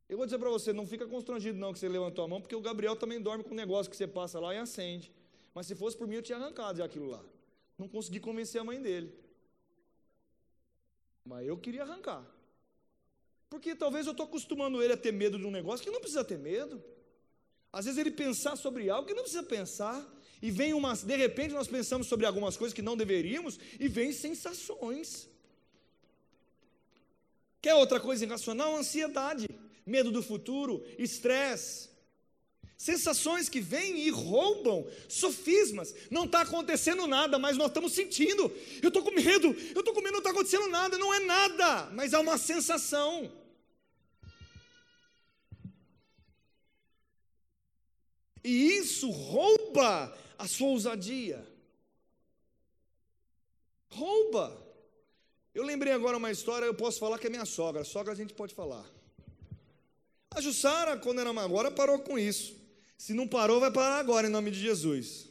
Eu 0.09 0.17
vou 0.17 0.27
dizer 0.27 0.39
para 0.39 0.51
você, 0.51 0.73
não 0.73 0.87
fica 0.87 1.07
constrangido 1.07 1.59
não 1.59 1.73
que 1.73 1.79
você 1.79 1.89
levantou 1.89 2.25
a 2.25 2.29
mão, 2.29 2.41
porque 2.41 2.55
o 2.55 2.61
Gabriel 2.61 2.95
também 2.95 3.21
dorme 3.21 3.43
com 3.43 3.51
um 3.51 3.57
negócio 3.57 3.91
que 3.91 3.97
você 3.97 4.07
passa 4.07 4.39
lá 4.39 4.55
e 4.55 4.59
acende. 4.59 5.13
Mas 5.55 5.67
se 5.67 5.75
fosse 5.75 5.97
por 5.97 6.07
mim, 6.07 6.17
eu 6.17 6.23
tinha 6.23 6.39
arrancado 6.39 6.79
já 6.79 6.85
aquilo 6.85 7.09
lá. 7.09 7.23
Não 7.77 7.89
consegui 7.89 8.21
convencer 8.21 8.61
a 8.61 8.65
mãe 8.65 8.81
dele. 8.81 9.13
Mas 11.25 11.47
eu 11.47 11.57
queria 11.57 11.83
arrancar. 11.83 12.25
Porque 13.53 13.75
talvez 13.75 14.07
eu 14.07 14.13
estou 14.13 14.25
acostumando 14.25 14.83
ele 14.83 14.95
a 14.95 14.97
ter 14.97 15.13
medo 15.13 15.39
de 15.39 15.45
um 15.45 15.51
negócio 15.51 15.85
que 15.85 15.91
não 15.91 16.01
precisa 16.01 16.25
ter 16.25 16.39
medo. 16.39 16.83
Às 17.71 17.85
vezes 17.85 18.01
ele 18.01 18.11
pensar 18.11 18.57
sobre 18.57 18.89
algo 18.89 19.07
que 19.07 19.13
não 19.13 19.25
precisa 19.25 19.43
pensar. 19.43 20.03
E 20.41 20.51
vem 20.51 20.73
uma. 20.73 20.95
De 20.95 21.15
repente 21.17 21.53
nós 21.53 21.69
pensamos 21.69 22.07
sobre 22.07 22.25
algumas 22.25 22.57
coisas 22.57 22.73
que 22.73 22.81
não 22.81 22.97
deveríamos 22.97 23.61
e 23.79 23.89
vem 23.89 24.11
sensações. 24.11 25.29
Quer 27.61 27.75
outra 27.75 28.01
coisa 28.01 28.25
irracional? 28.25 28.75
Ansiedade, 28.75 29.47
medo 29.85 30.11
do 30.11 30.23
futuro, 30.23 30.83
estresse 30.99 31.93
sensações 32.75 33.49
que 33.49 33.61
vêm 33.61 34.01
e 34.01 34.11
roubam, 34.11 34.85
sofismas. 35.09 35.95
Não 36.11 36.25
está 36.25 36.41
acontecendo 36.41 37.07
nada, 37.07 37.39
mas 37.39 37.57
nós 37.57 37.69
estamos 37.69 37.93
sentindo. 37.93 38.51
Eu 38.83 38.89
estou 38.89 39.05
com 39.05 39.13
medo, 39.13 39.55
eu 39.73 39.79
estou 39.79 39.95
com 39.95 40.01
medo, 40.01 40.15
não 40.15 40.19
está 40.19 40.31
acontecendo 40.31 40.67
nada, 40.67 40.99
não 40.99 41.15
é 41.15 41.21
nada, 41.21 41.91
mas 41.93 42.13
é 42.13 42.19
uma 42.19 42.37
sensação. 42.37 43.42
E 48.45 48.79
isso 48.79 49.11
rouba 49.11 50.17
a 50.39 50.49
sua 50.49 50.69
ousadia. 50.69 51.47
Rouba. 53.89 54.61
Eu 55.55 55.65
lembrei 55.65 55.93
agora 55.93 56.17
uma 56.17 56.31
história, 56.31 56.67
eu 56.67 56.75
posso 56.75 56.99
falar 56.99 57.19
que 57.19 57.27
é 57.27 57.31
minha 57.31 57.45
sogra. 57.45 57.85
Sogra 57.85 58.13
a 58.13 58.17
gente 58.17 58.35
pode 58.35 58.55
falar. 58.55 58.85
A 60.31 60.41
Jussara, 60.41 60.97
quando 60.97 61.21
era 61.21 61.31
agora, 61.31 61.71
parou 61.71 61.99
com 61.99 62.19
isso. 62.19 62.57
Se 62.97 63.13
não 63.13 63.29
parou, 63.29 63.61
vai 63.61 63.71
parar 63.71 63.99
agora, 63.99 64.27
em 64.27 64.31
nome 64.31 64.51
de 64.51 64.61
Jesus. 64.61 65.29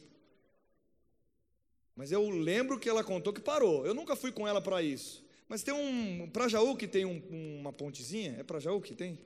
Mas 1.96 2.12
eu 2.12 2.28
lembro 2.30 2.78
que 2.78 2.88
ela 2.88 3.02
contou 3.02 3.32
que 3.32 3.40
parou. 3.40 3.84
Eu 3.84 3.94
nunca 3.94 4.14
fui 4.14 4.30
com 4.30 4.46
ela 4.46 4.60
para 4.60 4.82
isso. 4.82 5.24
Mas 5.48 5.62
tem 5.62 5.74
um. 5.74 6.30
Para 6.30 6.48
Jaú 6.48 6.76
que 6.76 6.86
tem 6.86 7.04
um, 7.04 7.58
uma 7.60 7.72
pontezinha. 7.72 8.36
É 8.38 8.42
para 8.42 8.60
Jaú 8.60 8.80
que 8.80 8.94
tem? 8.94 9.18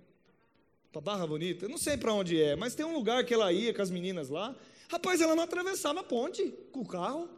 Para 0.97 1.03
Barra 1.03 1.27
Bonita. 1.27 1.67
Eu 1.67 1.69
não 1.69 1.77
sei 1.77 1.95
para 1.95 2.15
onde 2.15 2.41
é, 2.41 2.57
mas 2.57 2.75
tem 2.75 2.87
um 2.87 2.95
lugar 2.95 3.23
que 3.23 3.35
ela 3.35 3.53
ia 3.53 3.75
com 3.75 3.83
as 3.83 3.91
meninas 3.91 4.31
lá. 4.31 4.57
Rapaz, 4.89 5.21
ela 5.21 5.37
não 5.37 5.43
atravessava 5.43 6.01
a 6.01 6.03
ponte 6.03 6.43
com 6.73 6.81
o 6.81 6.87
carro. 6.87 7.29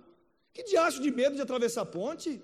Que 0.55 0.63
diacho 0.63 1.03
de 1.03 1.11
medo 1.11 1.35
de 1.35 1.43
atravessar 1.43 1.83
a 1.83 1.87
ponte? 1.87 2.41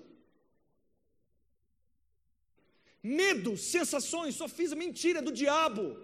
Medo, 3.01 3.55
sensações, 3.55 4.35
sofisma, 4.35 4.75
mentira 4.75 5.21
do 5.21 5.31
diabo. 5.31 5.97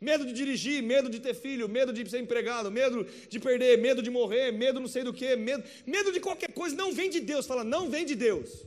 Medo 0.00 0.24
de 0.24 0.32
dirigir, 0.32 0.80
medo 0.80 1.10
de 1.10 1.18
ter 1.18 1.34
filho, 1.34 1.68
medo 1.68 1.92
de 1.92 2.08
ser 2.08 2.20
empregado, 2.20 2.70
medo 2.70 3.04
de 3.28 3.40
perder, 3.40 3.78
medo 3.78 4.00
de 4.00 4.10
morrer, 4.10 4.52
medo 4.52 4.78
não 4.78 4.86
sei 4.86 5.02
do 5.02 5.12
que, 5.12 5.34
medo, 5.34 5.64
medo 5.84 6.12
de 6.12 6.20
qualquer 6.20 6.52
coisa, 6.52 6.76
não 6.76 6.92
vem 6.92 7.10
de 7.10 7.18
Deus. 7.18 7.46
Fala, 7.46 7.64
não 7.64 7.90
vem 7.90 8.06
de 8.06 8.14
Deus. 8.14 8.64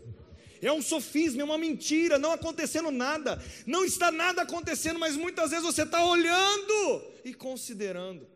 É 0.61 0.71
um 0.71 0.81
sofisma, 0.81 1.41
é 1.41 1.45
uma 1.45 1.57
mentira, 1.57 2.17
não 2.17 2.31
acontecendo 2.31 2.91
nada, 2.91 3.41
não 3.65 3.83
está 3.85 4.11
nada 4.11 4.41
acontecendo, 4.41 4.99
mas 4.99 5.15
muitas 5.15 5.51
vezes 5.51 5.65
você 5.65 5.83
está 5.83 6.03
olhando 6.05 7.03
e 7.23 7.33
considerando. 7.33 8.27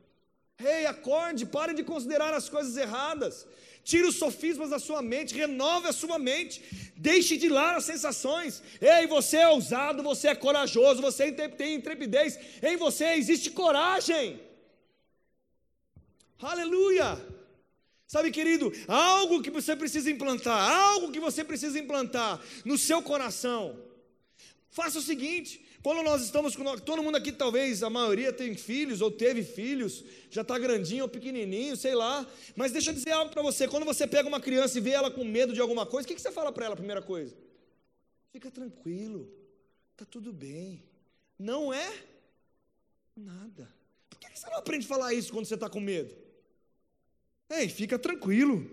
Ei, 0.60 0.80
hey, 0.80 0.86
acorde, 0.88 1.46
pare 1.46 1.74
de 1.74 1.84
considerar 1.84 2.34
as 2.34 2.50
coisas 2.50 2.76
erradas. 2.76 3.48
Tire 3.84 4.06
os 4.06 4.18
sofismas 4.18 4.70
da 4.70 4.78
sua 4.78 5.02
mente, 5.02 5.34
renove 5.34 5.88
a 5.88 5.94
sua 5.94 6.20
mente, 6.20 6.62
deixe 6.96 7.38
de 7.38 7.48
lá 7.48 7.78
as 7.78 7.86
sensações. 7.86 8.62
Ei, 8.82 9.08
você 9.08 9.38
é 9.38 9.48
ousado, 9.48 10.04
você 10.04 10.28
é 10.28 10.36
corajoso, 10.36 11.02
você 11.02 11.32
tem 11.32 11.76
intrepidez, 11.76 12.38
em 12.62 12.76
você 12.78 13.14
existe 13.14 13.50
coragem. 13.52 14.40
Aleluia! 16.42 17.39
Sabe, 18.10 18.32
querido, 18.32 18.74
algo 18.88 19.40
que 19.40 19.52
você 19.52 19.76
precisa 19.76 20.10
implantar, 20.10 20.58
algo 20.68 21.12
que 21.12 21.20
você 21.20 21.44
precisa 21.44 21.78
implantar 21.78 22.42
no 22.66 22.76
seu 22.76 23.04
coração. 23.04 23.80
Faça 24.72 24.98
o 24.98 25.02
seguinte: 25.02 25.64
quando 25.84 26.02
nós 26.02 26.24
estamos 26.24 26.56
com 26.56 26.76
todo 26.80 27.04
mundo 27.04 27.18
aqui, 27.18 27.32
talvez 27.32 27.84
a 27.84 27.90
maioria 27.90 28.34
tem 28.34 28.56
filhos 28.56 29.00
ou 29.00 29.12
teve 29.12 29.44
filhos, 29.44 30.04
já 30.32 30.42
está 30.42 30.58
grandinho 30.58 31.04
ou 31.04 31.08
pequenininho, 31.08 31.78
sei 31.78 31.94
lá. 31.94 32.28
Mas 32.56 32.72
deixa 32.72 32.90
eu 32.90 32.96
dizer 32.96 33.12
algo 33.12 33.32
para 33.32 33.44
você: 33.44 33.68
quando 33.68 33.86
você 33.86 34.08
pega 34.08 34.28
uma 34.28 34.42
criança 34.42 34.80
e 34.80 34.82
vê 34.82 34.90
ela 34.90 35.12
com 35.12 35.24
medo 35.24 35.54
de 35.54 35.62
alguma 35.62 35.86
coisa, 35.86 36.08
o 36.08 36.08
que, 36.08 36.16
que 36.16 36.22
você 36.22 36.32
fala 36.32 36.52
para 36.52 36.66
ela? 36.66 36.76
Primeira 36.76 37.04
coisa: 37.04 37.38
fica 38.32 38.50
tranquilo, 38.50 39.32
está 39.92 40.04
tudo 40.04 40.34
bem. 40.34 40.84
Não 41.38 41.72
é 41.72 41.94
nada. 43.16 43.72
Por 44.10 44.18
que 44.18 44.28
você 44.36 44.48
não 44.48 44.58
aprende 44.58 44.88
a 44.88 44.90
falar 44.90 45.14
isso 45.14 45.32
quando 45.32 45.46
você 45.46 45.54
está 45.54 45.70
com 45.70 45.80
medo? 45.80 46.29
Ei, 47.50 47.68
fica 47.68 47.98
tranquilo, 47.98 48.70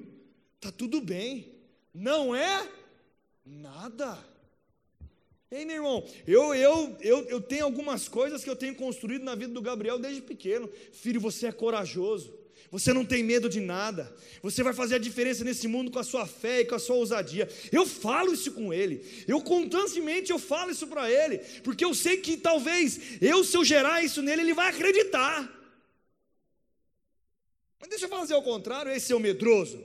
está 0.56 0.70
tudo 0.70 1.00
bem. 1.00 1.54
Não 1.94 2.36
é 2.36 2.68
nada. 3.44 4.18
Ei, 5.50 5.64
meu 5.64 5.76
irmão, 5.76 6.08
eu, 6.26 6.54
eu, 6.54 6.96
eu, 7.00 7.24
eu 7.28 7.40
tenho 7.40 7.64
algumas 7.64 8.08
coisas 8.08 8.44
que 8.44 8.50
eu 8.50 8.56
tenho 8.56 8.74
construído 8.74 9.22
na 9.22 9.34
vida 9.34 9.54
do 9.54 9.62
Gabriel 9.62 9.98
desde 9.98 10.20
pequeno. 10.20 10.68
Filho, 10.92 11.20
você 11.20 11.46
é 11.46 11.52
corajoso. 11.52 12.36
Você 12.70 12.92
não 12.92 13.04
tem 13.04 13.22
medo 13.22 13.48
de 13.48 13.60
nada. 13.60 14.14
Você 14.42 14.62
vai 14.62 14.74
fazer 14.74 14.96
a 14.96 14.98
diferença 14.98 15.44
nesse 15.44 15.68
mundo 15.68 15.90
com 15.90 15.98
a 15.98 16.04
sua 16.04 16.26
fé 16.26 16.60
e 16.60 16.64
com 16.64 16.74
a 16.74 16.78
sua 16.78 16.96
ousadia. 16.96 17.48
Eu 17.70 17.86
falo 17.86 18.34
isso 18.34 18.52
com 18.52 18.74
ele. 18.74 19.06
Eu 19.26 19.40
constantemente 19.40 20.32
eu 20.32 20.38
falo 20.38 20.70
isso 20.70 20.86
para 20.86 21.10
ele, 21.10 21.38
porque 21.62 21.84
eu 21.84 21.94
sei 21.94 22.16
que 22.16 22.36
talvez 22.36 23.22
eu 23.22 23.44
se 23.44 23.56
eu 23.56 23.64
gerar 23.64 24.04
isso 24.04 24.20
nele, 24.20 24.42
ele 24.42 24.54
vai 24.54 24.68
acreditar. 24.68 25.50
Mas 27.86 27.90
deixa 27.90 28.06
eu 28.06 28.08
fazer 28.10 28.34
ao 28.34 28.42
contrário, 28.42 28.90
esse 28.90 29.14
o 29.14 29.20
medroso. 29.20 29.80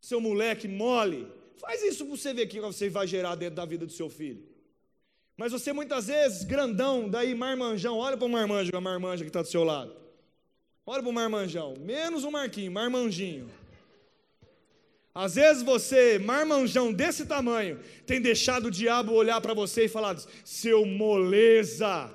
Seu 0.00 0.20
moleque 0.20 0.68
mole, 0.68 1.26
Faz 1.60 1.82
isso 1.82 2.06
para 2.06 2.16
você 2.16 2.32
ver 2.32 2.46
o 2.46 2.48
que 2.48 2.58
você 2.58 2.88
vai 2.88 3.06
gerar 3.06 3.34
dentro 3.34 3.56
da 3.56 3.66
vida 3.66 3.84
do 3.84 3.92
seu 3.92 4.08
filho. 4.08 4.42
Mas 5.36 5.52
você 5.52 5.74
muitas 5.74 6.06
vezes, 6.06 6.42
grandão, 6.42 7.06
daí 7.06 7.34
marmanjão, 7.34 7.98
olha 7.98 8.16
para 8.16 8.24
o 8.24 8.30
marmanjo, 8.30 8.74
a 8.74 8.80
marmanja 8.80 9.24
que 9.24 9.28
está 9.28 9.42
do 9.42 9.48
seu 9.48 9.62
lado. 9.62 9.94
Olha 10.86 11.02
para 11.02 11.10
o 11.10 11.12
marmanjão, 11.12 11.74
menos 11.78 12.24
o 12.24 12.30
Marquinho, 12.30 12.72
marmanjinho. 12.72 13.50
Às 15.14 15.34
vezes 15.34 15.62
você, 15.62 16.18
marmanjão 16.18 16.94
desse 16.94 17.26
tamanho, 17.26 17.78
tem 18.06 18.22
deixado 18.22 18.66
o 18.66 18.70
diabo 18.70 19.12
olhar 19.12 19.40
para 19.42 19.52
você 19.52 19.84
e 19.84 19.88
falar: 19.88 20.16
seu 20.42 20.86
moleza, 20.86 22.10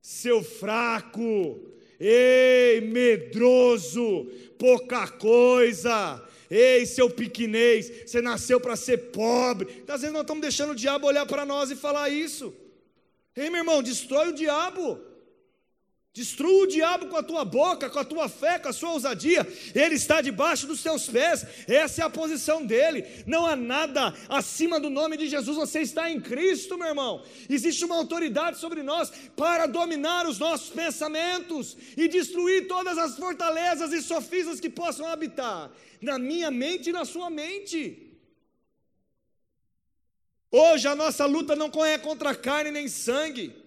seu 0.00 0.44
fraco, 0.44 1.60
ei, 1.98 2.80
medroso, 2.80 4.26
pouca 4.58 5.08
coisa, 5.08 6.22
Ei, 6.50 6.86
seu 6.86 7.10
piquinês, 7.10 7.90
você 8.06 8.22
nasceu 8.22 8.60
para 8.60 8.76
ser 8.76 9.10
pobre. 9.10 9.82
Às 9.88 10.02
vezes 10.02 10.12
nós 10.12 10.22
estamos 10.22 10.40
deixando 10.40 10.70
o 10.70 10.76
diabo 10.76 11.06
olhar 11.06 11.26
para 11.26 11.44
nós 11.44 11.70
e 11.70 11.76
falar 11.76 12.08
isso. 12.08 12.54
Ei, 13.34 13.50
meu 13.50 13.58
irmão, 13.58 13.82
destrói 13.82 14.28
o 14.28 14.34
diabo. 14.34 15.00
Destrua 16.16 16.62
o 16.62 16.66
diabo 16.66 17.08
com 17.08 17.16
a 17.18 17.22
tua 17.22 17.44
boca, 17.44 17.90
com 17.90 17.98
a 17.98 18.04
tua 18.04 18.26
fé, 18.26 18.58
com 18.58 18.70
a 18.70 18.72
sua 18.72 18.92
ousadia. 18.92 19.46
Ele 19.74 19.96
está 19.96 20.22
debaixo 20.22 20.66
dos 20.66 20.82
teus 20.82 21.06
pés. 21.06 21.44
Essa 21.68 22.00
é 22.00 22.04
a 22.06 22.08
posição 22.08 22.64
dele. 22.64 23.04
Não 23.26 23.44
há 23.44 23.54
nada 23.54 24.14
acima 24.26 24.80
do 24.80 24.88
nome 24.88 25.18
de 25.18 25.28
Jesus. 25.28 25.58
Você 25.58 25.82
está 25.82 26.10
em 26.10 26.18
Cristo, 26.18 26.78
meu 26.78 26.88
irmão. 26.88 27.22
Existe 27.50 27.84
uma 27.84 27.96
autoridade 27.96 28.56
sobre 28.56 28.82
nós 28.82 29.12
para 29.36 29.66
dominar 29.66 30.26
os 30.26 30.38
nossos 30.38 30.70
pensamentos 30.70 31.76
e 31.94 32.08
destruir 32.08 32.66
todas 32.66 32.96
as 32.96 33.18
fortalezas 33.18 33.92
e 33.92 34.00
sofismas 34.00 34.58
que 34.58 34.70
possam 34.70 35.06
habitar 35.06 35.70
na 36.00 36.18
minha 36.18 36.50
mente 36.50 36.88
e 36.88 36.94
na 36.94 37.04
sua 37.04 37.28
mente. 37.28 38.16
Hoje 40.50 40.88
a 40.88 40.94
nossa 40.94 41.26
luta 41.26 41.54
não 41.54 41.70
é 41.84 41.98
contra 41.98 42.34
carne 42.34 42.70
nem 42.70 42.88
sangue 42.88 43.65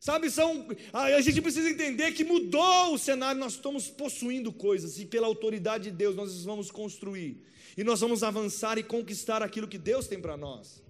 Sabe, 0.00 0.30
são, 0.30 0.66
a 0.94 1.20
gente 1.20 1.42
precisa 1.42 1.68
entender 1.68 2.12
que 2.12 2.24
mudou 2.24 2.94
o 2.94 2.98
cenário, 2.98 3.38
nós 3.38 3.52
estamos 3.52 3.88
possuindo 3.88 4.50
coisas 4.50 4.98
e 4.98 5.04
pela 5.04 5.26
autoridade 5.26 5.84
de 5.84 5.90
Deus 5.90 6.16
nós 6.16 6.42
vamos 6.42 6.70
construir. 6.70 7.44
E 7.76 7.84
nós 7.84 8.00
vamos 8.00 8.22
avançar 8.22 8.78
e 8.78 8.82
conquistar 8.82 9.42
aquilo 9.42 9.68
que 9.68 9.76
Deus 9.76 10.08
tem 10.08 10.18
para 10.18 10.38
nós. 10.38 10.82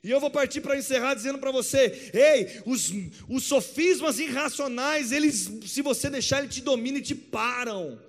E 0.00 0.10
eu 0.12 0.20
vou 0.20 0.30
partir 0.30 0.60
para 0.60 0.78
encerrar 0.78 1.14
dizendo 1.14 1.40
para 1.40 1.50
você: 1.50 2.12
ei, 2.14 2.62
os, 2.64 2.92
os 3.28 3.42
sofismas 3.42 4.20
irracionais, 4.20 5.10
eles, 5.10 5.50
se 5.66 5.82
você 5.82 6.08
deixar, 6.08 6.38
ele 6.38 6.48
te 6.48 6.60
domina 6.60 6.98
e 6.98 7.02
te 7.02 7.16
param. 7.16 8.00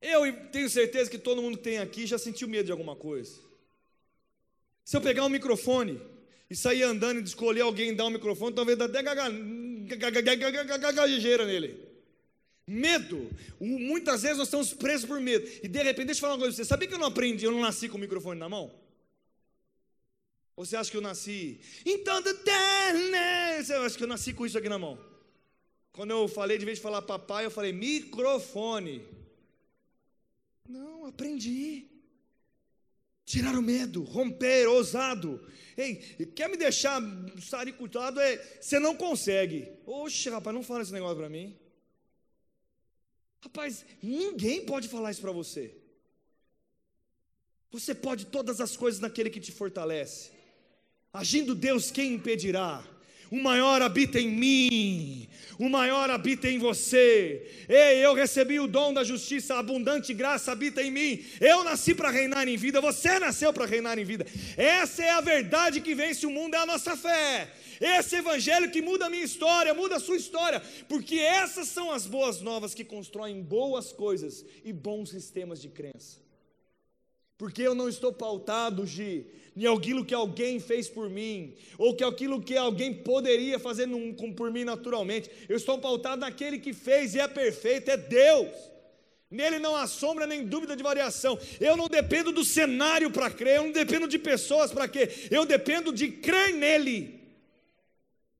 Eu 0.00 0.50
tenho 0.50 0.70
certeza 0.70 1.10
que 1.10 1.18
todo 1.18 1.42
mundo 1.42 1.58
que 1.58 1.64
tem 1.64 1.78
aqui 1.78 2.06
já 2.06 2.16
sentiu 2.16 2.48
medo 2.48 2.66
de 2.66 2.72
alguma 2.72 2.96
coisa. 2.96 3.47
Se 4.88 4.96
eu 4.96 5.02
pegar 5.02 5.26
um 5.26 5.28
microfone 5.28 6.00
e 6.48 6.56
sair 6.56 6.82
andando 6.82 7.20
e 7.20 7.22
escolher 7.22 7.60
alguém 7.60 7.94
dar 7.94 8.06
um 8.06 8.10
microfone, 8.10 8.54
talvez 8.54 8.78
dá 8.78 8.86
até 8.86 9.02
gaguejeira 9.02 11.44
nele. 11.44 11.86
Medo. 12.66 13.30
Muitas 13.60 14.22
vezes 14.22 14.38
nós 14.38 14.46
estamos 14.46 14.72
presos 14.72 15.04
por 15.04 15.20
medo. 15.20 15.46
E 15.62 15.68
de 15.68 15.82
repente, 15.82 16.06
deixa 16.06 16.20
eu 16.20 16.22
falar 16.22 16.32
uma 16.32 16.38
coisa 16.38 16.56
pra 16.56 16.64
você. 16.64 16.66
Sabia 16.66 16.88
que 16.88 16.94
eu 16.94 16.98
não 16.98 17.08
aprendi, 17.08 17.44
eu 17.44 17.52
não 17.52 17.60
nasci 17.60 17.86
com 17.86 17.98
o 17.98 18.00
microfone 18.00 18.40
na 18.40 18.48
mão? 18.48 18.74
Você 20.56 20.74
acha 20.74 20.90
que 20.90 20.96
eu 20.96 21.02
nasci? 21.02 21.60
Então, 21.84 22.22
você 22.22 23.74
acha 23.74 23.94
que 23.94 24.04
eu 24.04 24.08
nasci 24.08 24.32
com 24.32 24.46
isso 24.46 24.56
aqui 24.56 24.70
na 24.70 24.78
mão? 24.78 24.98
Quando 25.92 26.12
eu 26.12 26.26
falei, 26.28 26.56
de 26.56 26.64
vez 26.64 26.78
de 26.78 26.82
falar 26.82 27.02
papai, 27.02 27.44
eu 27.44 27.50
falei 27.50 27.74
microfone. 27.74 29.04
Não, 30.66 31.04
aprendi. 31.04 31.97
Tirar 33.28 33.54
o 33.54 33.60
medo, 33.60 34.04
romper, 34.04 34.66
ousado. 34.68 35.38
Ei, 35.76 35.96
quer 36.34 36.48
me 36.48 36.56
deixar 36.56 36.98
saricutado? 37.42 38.18
É, 38.18 38.38
você 38.58 38.78
não 38.78 38.96
consegue. 38.96 39.70
Oxe, 39.84 40.30
rapaz, 40.30 40.54
não 40.54 40.62
fala 40.62 40.80
esse 40.80 40.94
negócio 40.94 41.18
para 41.18 41.28
mim. 41.28 41.54
Rapaz, 43.42 43.84
ninguém 44.02 44.64
pode 44.64 44.88
falar 44.88 45.10
isso 45.10 45.20
para 45.20 45.30
você. 45.30 45.76
Você 47.70 47.94
pode 47.94 48.24
todas 48.24 48.62
as 48.62 48.78
coisas 48.78 48.98
naquele 48.98 49.28
que 49.28 49.40
te 49.40 49.52
fortalece. 49.52 50.30
Agindo 51.12 51.54
Deus, 51.54 51.90
quem 51.90 52.14
impedirá? 52.14 52.82
O 53.30 53.40
maior 53.42 53.82
habita 53.82 54.18
em 54.18 54.28
mim, 54.28 55.28
o 55.58 55.68
maior 55.68 56.08
habita 56.08 56.48
em 56.48 56.58
você. 56.58 57.66
Ei, 57.68 58.04
eu 58.04 58.14
recebi 58.14 58.58
o 58.60 58.66
dom 58.66 58.92
da 58.94 59.02
justiça, 59.04 59.54
a 59.54 59.58
abundante 59.58 60.14
graça 60.14 60.52
habita 60.52 60.82
em 60.82 60.90
mim. 60.90 61.24
Eu 61.40 61.64
nasci 61.64 61.94
para 61.94 62.10
reinar 62.10 62.48
em 62.48 62.56
vida, 62.56 62.80
você 62.80 63.18
nasceu 63.18 63.52
para 63.52 63.66
reinar 63.66 63.98
em 63.98 64.04
vida. 64.04 64.24
Essa 64.56 65.04
é 65.04 65.10
a 65.10 65.20
verdade 65.20 65.80
que 65.80 65.94
vence 65.94 66.24
o 66.24 66.30
mundo, 66.30 66.54
é 66.54 66.58
a 66.58 66.66
nossa 66.66 66.96
fé. 66.96 67.52
Esse 67.80 68.16
evangelho 68.16 68.70
que 68.70 68.80
muda 68.80 69.06
a 69.06 69.10
minha 69.10 69.24
história, 69.24 69.74
muda 69.74 69.96
a 69.96 70.00
sua 70.00 70.16
história, 70.16 70.60
porque 70.88 71.16
essas 71.16 71.68
são 71.68 71.92
as 71.92 72.06
boas 72.06 72.40
novas 72.40 72.72
que 72.72 72.84
constroem 72.84 73.42
boas 73.42 73.92
coisas 73.92 74.44
e 74.64 74.72
bons 74.72 75.10
sistemas 75.10 75.60
de 75.60 75.68
crença. 75.68 76.18
Porque 77.36 77.62
eu 77.62 77.72
não 77.74 77.88
estou 77.88 78.12
pautado, 78.12 78.84
Gi, 78.84 79.26
em 79.58 79.66
aquilo 79.66 80.04
que 80.04 80.14
alguém 80.14 80.60
fez 80.60 80.88
por 80.88 81.10
mim, 81.10 81.54
ou 81.76 81.94
que 81.94 82.04
aquilo 82.04 82.40
que 82.40 82.56
alguém 82.56 82.94
poderia 82.94 83.58
fazer 83.58 83.86
num, 83.86 84.14
por 84.32 84.52
mim 84.52 84.64
naturalmente. 84.64 85.30
Eu 85.48 85.56
estou 85.56 85.78
pautado 85.78 86.20
naquele 86.20 86.58
que 86.58 86.72
fez 86.72 87.14
e 87.14 87.20
é 87.20 87.26
perfeito, 87.26 87.90
é 87.90 87.96
Deus. 87.96 88.48
Nele 89.30 89.58
não 89.58 89.76
há 89.76 89.86
sombra 89.86 90.26
nem 90.26 90.46
dúvida 90.46 90.76
de 90.76 90.82
variação. 90.82 91.38
Eu 91.60 91.76
não 91.76 91.88
dependo 91.88 92.32
do 92.32 92.44
cenário 92.44 93.10
para 93.10 93.30
crer, 93.30 93.56
eu 93.56 93.64
não 93.64 93.72
dependo 93.72 94.06
de 94.06 94.18
pessoas 94.18 94.72
para 94.72 94.88
crer, 94.88 95.28
eu 95.30 95.44
dependo 95.44 95.92
de 95.92 96.08
crer 96.08 96.54
nele. 96.54 97.20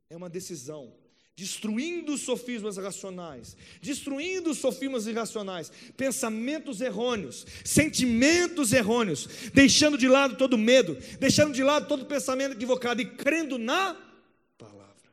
É 0.08 0.16
uma 0.16 0.30
decisão 0.30 0.94
destruindo 1.38 2.14
os 2.14 2.22
sofismas 2.22 2.76
racionais, 2.78 3.56
destruindo 3.80 4.50
os 4.50 4.58
sofismas 4.58 5.06
irracionais, 5.06 5.70
pensamentos 5.96 6.80
errôneos, 6.80 7.46
sentimentos 7.64 8.72
errôneos, 8.72 9.28
deixando 9.54 9.96
de 9.96 10.08
lado 10.08 10.36
todo 10.36 10.58
medo, 10.58 10.98
deixando 11.20 11.54
de 11.54 11.62
lado 11.62 11.86
todo 11.86 12.06
pensamento 12.06 12.54
equivocado 12.54 13.00
e 13.00 13.06
crendo 13.14 13.56
na 13.56 13.94
palavra. 14.58 15.12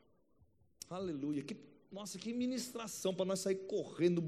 Aleluia. 0.89 1.43
Que, 1.43 1.55
nossa, 1.91 2.17
que 2.17 2.33
ministração 2.33 3.13
para 3.13 3.25
nós 3.25 3.41
sair 3.41 3.67
correndo, 3.67 4.23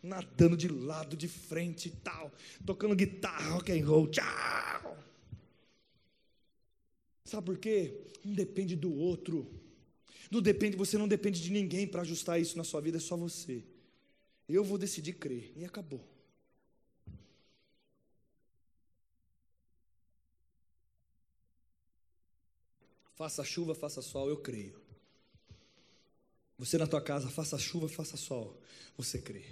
nadando 0.00 0.56
de 0.56 0.68
lado, 0.68 1.16
de 1.16 1.26
frente 1.26 1.88
e 1.88 1.90
tal, 1.90 2.30
tocando 2.64 2.94
guitarra, 2.94 3.54
rock 3.54 3.72
and 3.72 3.84
roll. 3.84 4.06
Tchau. 4.06 4.96
Sabe 7.24 7.46
por 7.46 7.58
quê? 7.58 8.00
Um 8.24 8.32
depende 8.32 8.76
do 8.76 8.94
outro. 8.94 9.61
Não 10.32 10.40
depende, 10.40 10.78
você 10.78 10.96
não 10.96 11.06
depende 11.06 11.42
de 11.42 11.50
ninguém 11.50 11.86
para 11.86 12.00
ajustar 12.00 12.40
isso 12.40 12.56
na 12.56 12.64
sua 12.64 12.80
vida, 12.80 12.96
é 12.96 13.00
só 13.00 13.14
você. 13.18 13.62
Eu 14.48 14.64
vou 14.64 14.78
decidir 14.78 15.12
crer 15.12 15.52
e 15.54 15.62
acabou. 15.62 16.02
Faça 23.14 23.44
chuva, 23.44 23.74
faça 23.74 24.00
sol, 24.00 24.30
eu 24.30 24.38
creio. 24.38 24.80
Você 26.56 26.78
na 26.78 26.86
tua 26.86 27.02
casa, 27.02 27.28
faça 27.28 27.58
chuva, 27.58 27.86
faça 27.86 28.16
sol, 28.16 28.58
você 28.96 29.18
crê. 29.18 29.44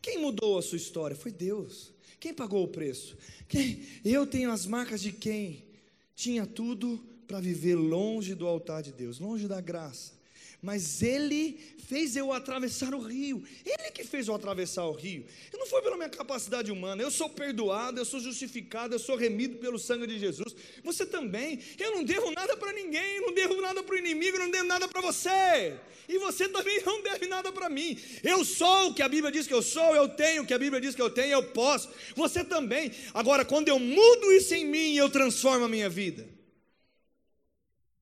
Quem 0.00 0.16
mudou 0.16 0.56
a 0.56 0.62
sua 0.62 0.78
história? 0.78 1.14
Foi 1.14 1.30
Deus. 1.30 1.92
Quem 2.18 2.32
pagou 2.32 2.64
o 2.64 2.68
preço? 2.68 3.18
Quem? 3.46 3.86
Eu 4.02 4.26
tenho 4.26 4.50
as 4.50 4.64
marcas 4.64 5.02
de 5.02 5.12
quem 5.12 5.68
tinha 6.14 6.46
tudo 6.46 6.96
para 7.26 7.38
viver 7.38 7.74
longe 7.74 8.34
do 8.34 8.46
altar 8.46 8.82
de 8.82 8.92
Deus, 8.92 9.18
longe 9.18 9.46
da 9.46 9.60
graça 9.60 10.21
mas 10.62 11.02
Ele 11.02 11.58
fez 11.88 12.14
eu 12.14 12.32
atravessar 12.32 12.94
o 12.94 13.00
rio. 13.00 13.42
Ele 13.66 13.90
que 13.90 14.04
fez 14.04 14.28
eu 14.28 14.34
atravessar 14.34 14.84
o 14.86 14.92
rio. 14.92 15.26
E 15.52 15.56
não 15.56 15.66
foi 15.66 15.82
pela 15.82 15.96
minha 15.96 16.08
capacidade 16.08 16.70
humana. 16.70 17.02
Eu 17.02 17.10
sou 17.10 17.28
perdoado, 17.28 18.00
eu 18.00 18.04
sou 18.04 18.20
justificado, 18.20 18.94
eu 18.94 18.98
sou 19.00 19.16
remido 19.16 19.58
pelo 19.58 19.78
sangue 19.78 20.06
de 20.06 20.18
Jesus. 20.20 20.54
Você 20.84 21.04
também. 21.04 21.58
Eu 21.78 21.96
não 21.96 22.04
devo 22.04 22.30
nada 22.30 22.56
para 22.56 22.72
ninguém, 22.72 23.20
não 23.20 23.34
devo 23.34 23.60
nada 23.60 23.82
para 23.82 23.94
o 23.94 23.98
inimigo, 23.98 24.38
não 24.38 24.50
devo 24.50 24.64
nada 24.64 24.86
para 24.86 25.00
você. 25.00 25.74
E 26.08 26.18
você 26.18 26.48
também 26.48 26.80
não 26.86 27.02
deve 27.02 27.26
nada 27.26 27.50
para 27.50 27.68
mim. 27.68 27.98
Eu 28.22 28.44
sou 28.44 28.90
o 28.90 28.94
que 28.94 29.02
a 29.02 29.08
Bíblia 29.08 29.32
diz 29.32 29.48
que 29.48 29.54
eu 29.54 29.62
sou, 29.62 29.96
eu 29.96 30.08
tenho 30.08 30.44
o 30.44 30.46
que 30.46 30.54
a 30.54 30.58
Bíblia 30.58 30.80
diz 30.80 30.94
que 30.94 31.02
eu 31.02 31.10
tenho, 31.10 31.32
eu 31.32 31.42
posso. 31.42 31.90
Você 32.14 32.44
também. 32.44 32.92
Agora, 33.12 33.44
quando 33.44 33.68
eu 33.68 33.80
mudo 33.80 34.32
isso 34.32 34.54
em 34.54 34.64
mim, 34.64 34.94
eu 34.94 35.10
transformo 35.10 35.64
a 35.64 35.68
minha 35.68 35.90
vida. 35.90 36.31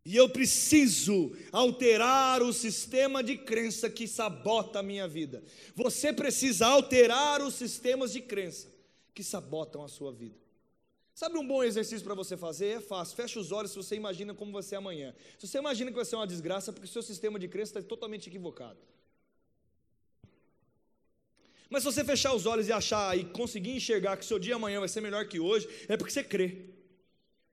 E 0.05 0.17
eu 0.17 0.29
preciso 0.29 1.37
alterar 1.53 2.43
o 2.43 2.53
sistema 2.53 3.23
de 3.23 3.37
crença 3.37 3.91
que 3.91 4.09
sabota 4.09 4.79
a 4.79 4.83
minha 4.83 5.07
vida. 5.07 5.43
Você 5.75 6.13
precisa 6.13 6.67
alterar 6.67 7.43
os 7.43 7.55
sistemas 7.55 8.13
de 8.13 8.21
crença 8.21 8.69
que 9.15 9.23
sabotam 9.23 9.85
a 9.85 9.89
sua 9.89 10.11
vida. 10.11 10.37
Sabe 11.15 11.37
um 11.37 11.47
bom 11.47 11.63
exercício 11.63 12.03
para 12.03 12.15
você 12.15 12.35
fazer? 12.35 12.79
É 12.79 12.81
fácil. 12.81 13.15
Fecha 13.15 13.39
os 13.39 13.53
olhos 13.53 13.73
se 13.73 13.77
você 13.77 13.95
imagina 13.95 14.33
como 14.33 14.51
você 14.51 14.75
é 14.75 14.79
amanhã. 14.79 15.15
Se 15.39 15.47
você 15.47 15.59
imagina 15.59 15.91
que 15.91 15.97
vai 15.97 16.05
ser 16.07 16.17
uma 16.17 16.27
desgraça, 16.27 16.71
é 16.71 16.73
porque 16.73 16.89
o 16.89 16.91
seu 16.91 17.03
sistema 17.03 17.39
de 17.39 17.47
crença 17.47 17.79
está 17.79 17.83
totalmente 17.83 18.27
equivocado. 18.29 18.79
Mas 21.69 21.83
se 21.83 21.93
você 21.93 22.03
fechar 22.03 22.35
os 22.35 22.47
olhos 22.47 22.69
e 22.69 22.73
achar 22.73 23.19
e 23.19 23.25
conseguir 23.25 23.73
enxergar 23.73 24.17
que 24.17 24.25
seu 24.25 24.39
dia 24.39 24.55
amanhã 24.55 24.81
vai 24.81 24.89
ser 24.89 25.03
melhor 25.03 25.27
que 25.29 25.39
hoje, 25.39 25.69
é 25.89 25.97
porque 25.97 26.11
você 26.11 26.25
crê. 26.25 26.71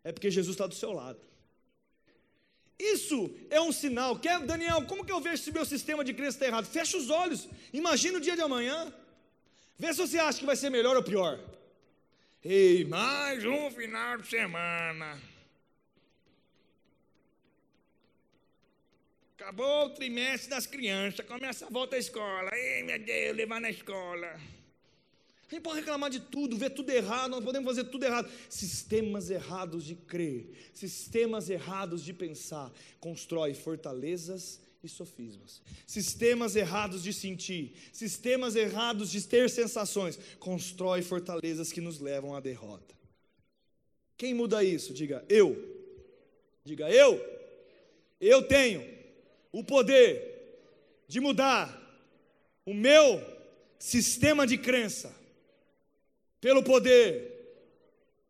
É 0.01 0.13
porque 0.13 0.31
Jesus 0.31 0.55
está 0.55 0.65
do 0.65 0.73
seu 0.73 0.93
lado. 0.93 1.19
Isso 2.79 3.35
é 3.49 3.59
um 3.59 3.71
sinal. 3.71 4.19
Quer, 4.19 4.39
Daniel, 4.41 4.85
como 4.85 5.03
que 5.03 5.11
eu 5.11 5.19
vejo 5.19 5.41
se 5.41 5.51
meu 5.51 5.65
sistema 5.65 6.03
de 6.03 6.13
crença 6.13 6.37
está 6.37 6.45
errado? 6.45 6.65
Fecha 6.65 6.97
os 6.97 7.09
olhos, 7.09 7.47
imagina 7.73 8.17
o 8.17 8.21
dia 8.21 8.35
de 8.35 8.41
amanhã. 8.41 8.93
Vê 9.79 9.93
se 9.93 9.99
você 9.99 10.19
acha 10.19 10.39
que 10.39 10.45
vai 10.45 10.55
ser 10.55 10.69
melhor 10.69 10.95
ou 10.95 11.03
pior. 11.03 11.39
Ei, 12.43 12.85
mais 12.85 13.43
um 13.43 13.71
final 13.71 14.17
de 14.17 14.27
semana. 14.27 15.19
Acabou 19.35 19.85
o 19.85 19.89
trimestre 19.91 20.49
das 20.49 20.67
crianças, 20.67 21.25
começa 21.25 21.65
a 21.65 21.69
volta 21.69 21.95
à 21.95 21.99
escola. 21.99 22.49
Ei, 22.53 22.83
meu 22.83 22.99
Deus, 22.99 23.35
levar 23.35 23.61
na 23.61 23.69
escola. 23.69 24.39
A 25.47 25.55
gente 25.55 25.63
pode 25.63 25.79
reclamar 25.79 26.09
de 26.09 26.19
tudo, 26.19 26.57
ver 26.57 26.71
tudo 26.71 26.89
errado, 26.89 27.31
nós 27.31 27.43
podemos 27.43 27.65
fazer 27.69 27.85
tudo 27.85 28.03
errado. 28.03 28.29
Sistemas 28.49 29.29
errados 29.29 29.85
de 29.85 29.95
crer, 29.95 30.49
sistemas 30.73 31.49
errados 31.49 32.03
de 32.03 32.13
pensar, 32.13 32.69
constrói 32.99 33.53
fortalezas 33.53 34.59
e 34.83 34.89
sofismas. 34.89 35.61
Sistemas 35.85 36.57
errados 36.57 37.01
de 37.01 37.13
sentir, 37.13 37.73
sistemas 37.93 38.57
errados 38.57 39.09
de 39.09 39.21
ter 39.25 39.49
sensações, 39.49 40.19
constrói 40.37 41.01
fortalezas 41.01 41.71
que 41.71 41.79
nos 41.79 41.99
levam 41.99 42.35
à 42.35 42.41
derrota. 42.41 42.93
Quem 44.17 44.33
muda 44.33 44.61
isso? 44.65 44.93
Diga 44.93 45.23
eu. 45.29 45.55
Diga 46.65 46.89
eu. 46.89 47.23
Eu 48.19 48.45
tenho 48.45 48.85
o 49.53 49.63
poder 49.63 51.05
de 51.07 51.21
mudar 51.21 51.81
o 52.65 52.73
meu 52.73 53.23
sistema 53.79 54.45
de 54.45 54.57
crença 54.57 55.15
pelo 56.39 56.63
poder 56.63 57.37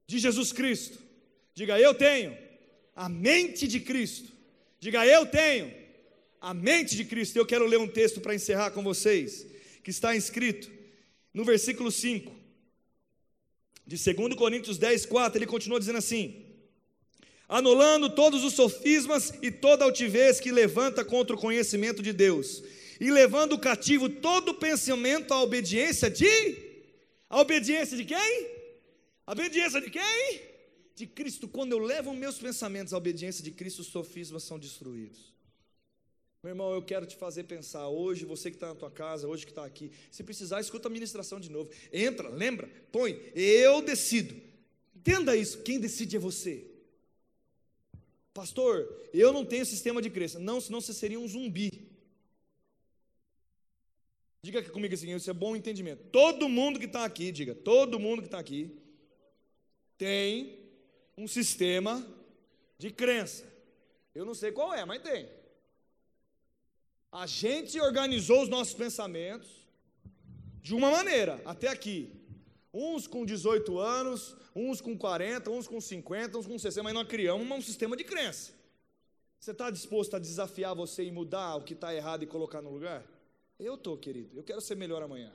de 0.06 0.20
Jesus 0.20 0.52
Cristo. 0.52 1.00
Diga, 1.54 1.80
eu 1.80 1.94
tenho 1.94 2.38
a 2.96 3.10
mente 3.10 3.68
de 3.68 3.80
Cristo. 3.80 4.32
Diga, 4.80 5.06
eu 5.06 5.26
tenho 5.26 5.74
a 6.40 6.54
mente 6.54 6.96
de 6.96 7.04
Cristo. 7.04 7.38
Eu 7.38 7.46
quero 7.46 7.66
ler 7.66 7.80
um 7.80 7.88
texto 7.88 8.22
para 8.22 8.36
encerrar 8.36 8.72
com 8.72 8.84
vocês, 8.84 9.46
que 9.84 9.90
está 9.90 10.16
escrito 10.16 10.70
no 11.34 11.44
versículo 11.44 11.92
5 11.92 12.36
de 13.86 14.14
2 14.14 14.36
Coríntios 14.36 14.78
10, 14.78 15.06
4. 15.06 15.38
Ele 15.38 15.46
continua 15.46 15.80
dizendo 15.80 15.98
assim: 15.98 16.46
anulando 17.48 18.10
todos 18.10 18.44
os 18.44 18.54
sofismas 18.54 19.34
e 19.42 19.50
toda 19.50 19.86
altivez 19.86 20.40
que 20.40 20.52
levanta 20.52 21.04
contra 21.04 21.36
o 21.36 21.40
conhecimento 21.40 22.04
de 22.04 22.14
Deus, 22.14 22.64
e 23.00 23.10
levando 23.10 23.58
cativo 23.58 24.10
todo 24.10 24.54
pensamento 24.54 25.34
à 25.34 25.42
obediência 25.42 26.10
de 26.10 26.67
a 27.30 27.42
obediência 27.42 27.98
de 27.98 28.06
quem? 28.06 28.48
A 29.26 29.32
obediência 29.32 29.82
de 29.82 29.90
quem? 29.90 30.42
De 30.96 31.06
Cristo. 31.06 31.48
Quando 31.48 31.74
eu 31.74 31.80
levo 31.80 32.14
meus 32.14 32.38
pensamentos 32.38 32.94
à 32.94 32.98
obediência 32.98 33.44
de 33.44 33.52
Cristo, 33.52 33.80
os 33.80 33.88
sofismas 33.88 34.44
são 34.44 34.58
destruídos. 34.58 35.34
Meu 36.44 36.52
irmão, 36.52 36.72
eu 36.72 36.82
quero 36.82 37.06
te 37.06 37.16
fazer 37.16 37.44
pensar 37.44 37.88
hoje, 37.90 38.24
você 38.24 38.50
que 38.50 38.56
está 38.56 38.68
na 38.68 38.76
tua 38.76 38.92
casa, 38.92 39.28
hoje 39.28 39.46
que 39.46 39.52
está 39.52 39.66
aqui, 39.66 39.92
se 40.12 40.24
precisar, 40.24 40.62
escuta 40.62 40.88
a 40.88 40.92
ministração 40.92 41.40
de 41.40 41.52
novo. 41.52 41.70
Entra, 41.92 42.30
lembra, 42.30 42.70
põe, 42.92 43.20
eu 43.36 43.82
decido. 43.82 44.36
Entenda 44.96 45.36
isso, 45.36 45.62
quem 45.64 45.80
decide 45.80 46.16
é 46.16 46.20
você. 46.20 46.66
Pastor, 48.34 48.88
eu 49.12 49.34
não 49.34 49.44
tenho 49.44 49.66
sistema 49.66 50.00
de 50.00 50.12
crença. 50.12 50.38
Não, 50.38 50.62
senão 50.62 50.80
você 50.80 50.94
seria 50.94 51.20
um 51.20 51.28
zumbi. 51.28 51.87
Diga 54.48 54.60
aqui 54.60 54.70
comigo 54.70 54.94
assim, 54.94 55.14
isso 55.14 55.30
é 55.30 55.34
bom 55.34 55.58
entendimento. 55.58 56.06
Todo 56.10 56.48
mundo 56.48 56.80
que 56.80 56.86
está 56.86 57.04
aqui, 57.04 57.34
diga, 57.34 57.54
todo 57.54 58.00
mundo 58.00 58.22
que 58.22 58.30
está 58.30 58.40
aqui, 58.40 58.74
tem 59.98 60.58
um 61.18 61.28
sistema 61.28 62.02
de 62.78 62.90
crença. 62.90 63.44
Eu 64.16 64.24
não 64.24 64.34
sei 64.34 64.54
qual 64.54 64.74
é, 64.74 64.86
mas 64.86 65.02
tem. 65.02 65.28
A 67.12 67.28
gente 67.28 67.78
organizou 67.82 68.42
os 68.42 68.48
nossos 68.48 68.74
pensamentos 68.74 69.50
de 70.62 70.74
uma 70.74 70.92
maneira, 70.92 71.42
até 71.44 71.68
aqui. 71.68 72.10
Uns 72.74 73.06
com 73.06 73.26
18 73.26 73.78
anos, 73.78 74.34
uns 74.56 74.80
com 74.80 74.98
40, 74.98 75.52
uns 75.52 75.68
com 75.68 75.82
50, 75.82 76.38
uns 76.38 76.48
com 76.48 76.58
60, 76.58 76.84
mas 76.84 76.94
nós 76.94 77.06
criamos 77.06 77.46
um 77.52 77.62
sistema 77.62 77.98
de 77.98 78.06
crença. 78.06 78.54
Você 79.42 79.52
está 79.52 79.70
disposto 79.70 80.16
a 80.16 80.20
desafiar 80.20 80.74
você 80.74 81.04
e 81.04 81.12
mudar 81.12 81.58
o 81.58 81.64
que 81.66 81.74
está 81.74 81.94
errado 81.94 82.24
e 82.24 82.28
colocar 82.28 82.62
no 82.62 82.70
lugar? 82.70 83.17
Eu 83.60 83.76
estou, 83.76 83.98
querido. 83.98 84.38
Eu 84.38 84.44
quero 84.44 84.62
ser 84.62 84.76
melhor 84.76 85.02
amanhã. 85.02 85.34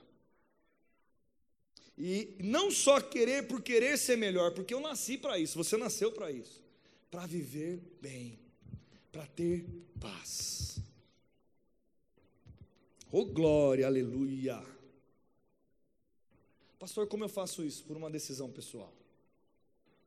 E 1.96 2.36
não 2.40 2.70
só 2.70 3.00
querer 3.00 3.46
por 3.46 3.62
querer 3.62 3.98
ser 3.98 4.16
melhor, 4.16 4.52
porque 4.52 4.72
eu 4.72 4.80
nasci 4.80 5.18
para 5.18 5.38
isso, 5.38 5.56
você 5.56 5.76
nasceu 5.76 6.10
para 6.10 6.30
isso 6.30 6.62
para 7.12 7.26
viver 7.26 7.78
bem, 8.00 8.38
para 9.12 9.26
ter 9.26 9.66
paz. 10.00 10.78
Oh 13.12 13.26
glória, 13.26 13.86
aleluia. 13.86 14.64
Pastor, 16.78 17.06
como 17.06 17.22
eu 17.22 17.28
faço 17.28 17.62
isso? 17.62 17.84
Por 17.84 17.98
uma 17.98 18.10
decisão 18.10 18.50
pessoal. 18.50 18.90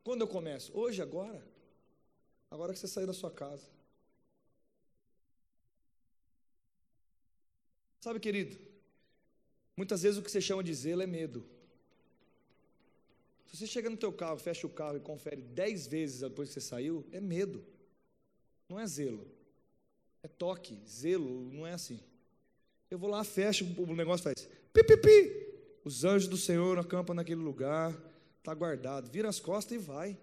Quando 0.04 0.22
eu 0.22 0.28
começo? 0.28 0.76
Hoje, 0.76 1.00
agora. 1.00 1.46
Agora 2.50 2.74
que 2.74 2.80
você 2.80 2.88
saiu 2.88 3.06
da 3.06 3.14
sua 3.14 3.30
casa. 3.30 3.68
Sabe, 8.06 8.20
querido, 8.20 8.56
muitas 9.76 10.04
vezes 10.04 10.20
o 10.20 10.22
que 10.22 10.30
você 10.30 10.40
chama 10.40 10.64
de 10.64 10.72
zelo 10.72 11.02
é 11.02 11.08
medo. 11.08 11.44
Se 13.48 13.58
você 13.58 13.66
chega 13.66 13.90
no 13.90 13.98
teu 13.98 14.14
carro, 14.14 14.38
fecha 14.38 14.68
o 14.68 14.70
carro 14.70 14.98
e 14.98 15.00
confere 15.00 15.42
dez 15.42 15.88
vezes 15.88 16.20
depois 16.20 16.50
que 16.50 16.54
você 16.54 16.62
saiu, 16.62 17.04
é 17.12 17.20
medo. 17.20 17.66
Não 18.70 18.80
é 18.80 18.86
zelo. 18.86 19.26
É 20.22 20.28
toque. 20.28 20.80
Zelo 20.88 21.52
não 21.52 21.66
é 21.66 21.74
assim. 21.74 22.00
Eu 22.92 23.00
vou 23.00 23.10
lá, 23.10 23.24
fecho, 23.24 23.66
o 23.76 23.96
negócio 23.96 24.26
faz 24.26 24.48
pipipi. 24.72 25.48
Os 25.84 26.04
anjos 26.04 26.28
do 26.28 26.38
Senhor 26.38 26.78
acampam 26.78 27.16
naquele 27.16 27.42
lugar, 27.42 27.92
está 28.38 28.54
guardado. 28.54 29.10
Vira 29.10 29.30
as 29.30 29.40
costas 29.40 29.78
e 29.78 29.80
vai. 29.80 30.16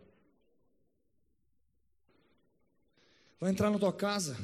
Vai 3.40 3.50
entrar 3.50 3.72
na 3.72 3.78
tua 3.80 3.92
casa, 3.92 4.36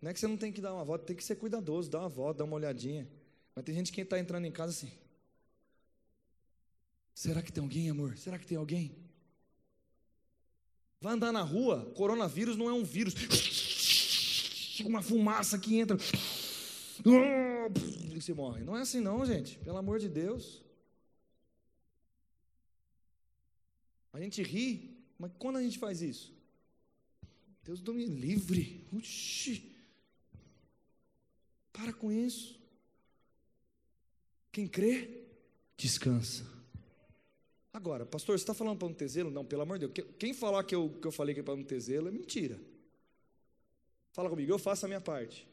não 0.00 0.10
é 0.10 0.14
que 0.14 0.20
você 0.20 0.26
não 0.26 0.36
tem 0.36 0.52
que 0.52 0.60
dar 0.60 0.72
uma 0.72 0.84
volta, 0.84 1.04
tem 1.04 1.16
que 1.16 1.24
ser 1.24 1.36
cuidadoso, 1.36 1.90
dar 1.90 2.00
uma 2.00 2.08
volta, 2.08 2.38
dar 2.38 2.44
uma 2.44 2.56
olhadinha. 2.56 3.08
Mas 3.54 3.64
tem 3.64 3.74
gente 3.74 3.92
que 3.92 4.00
está 4.00 4.18
entrando 4.18 4.46
em 4.46 4.52
casa 4.52 4.72
assim. 4.72 4.90
Será 7.14 7.42
que 7.42 7.52
tem 7.52 7.62
alguém, 7.62 7.90
amor? 7.90 8.16
Será 8.16 8.38
que 8.38 8.46
tem 8.46 8.56
alguém? 8.56 8.96
Vai 11.00 11.14
andar 11.14 11.32
na 11.32 11.42
rua, 11.42 11.92
coronavírus 11.94 12.56
não 12.56 12.68
é 12.68 12.72
um 12.72 12.84
vírus. 12.84 13.14
Uma 14.84 15.02
fumaça 15.02 15.58
que 15.58 15.78
entra. 15.78 15.96
E 18.10 18.20
você 18.20 18.34
morre. 18.34 18.64
Não 18.64 18.76
é 18.76 18.80
assim 18.80 19.00
não, 19.00 19.24
gente. 19.24 19.58
Pelo 19.60 19.78
amor 19.78 19.98
de 20.00 20.08
Deus. 20.08 20.62
A 24.12 24.20
gente 24.20 24.42
ri, 24.42 24.98
mas 25.16 25.30
quando 25.38 25.56
a 25.56 25.62
gente 25.62 25.78
faz 25.78 26.02
isso? 26.02 26.34
Deus 27.62 27.80
do 27.80 27.94
me 27.94 28.06
livre. 28.06 28.86
Uxi. 28.92 29.69
Para 31.80 31.94
com 31.94 32.12
isso. 32.12 32.60
Quem 34.52 34.68
crê, 34.68 35.24
descansa. 35.78 36.44
Agora, 37.72 38.04
pastor, 38.04 38.38
você 38.38 38.42
está 38.42 38.52
falando 38.52 38.78
para 38.78 38.88
não 38.88 38.94
ter 38.94 39.08
zelo? 39.08 39.30
Não, 39.30 39.46
pelo 39.46 39.62
amor 39.62 39.78
de 39.78 39.88
Deus. 39.88 40.08
Quem 40.18 40.34
falar 40.34 40.62
que 40.64 40.74
eu, 40.74 40.90
que 41.00 41.06
eu 41.06 41.12
falei 41.12 41.34
que 41.34 41.40
é 41.40 41.42
para 41.42 41.56
não 41.56 41.64
ter 41.64 41.80
zelo 41.80 42.08
é 42.08 42.10
mentira. 42.10 42.60
Fala 44.12 44.28
comigo, 44.28 44.52
eu 44.52 44.58
faço 44.58 44.84
a 44.84 44.88
minha 44.88 45.00
parte. 45.00 45.48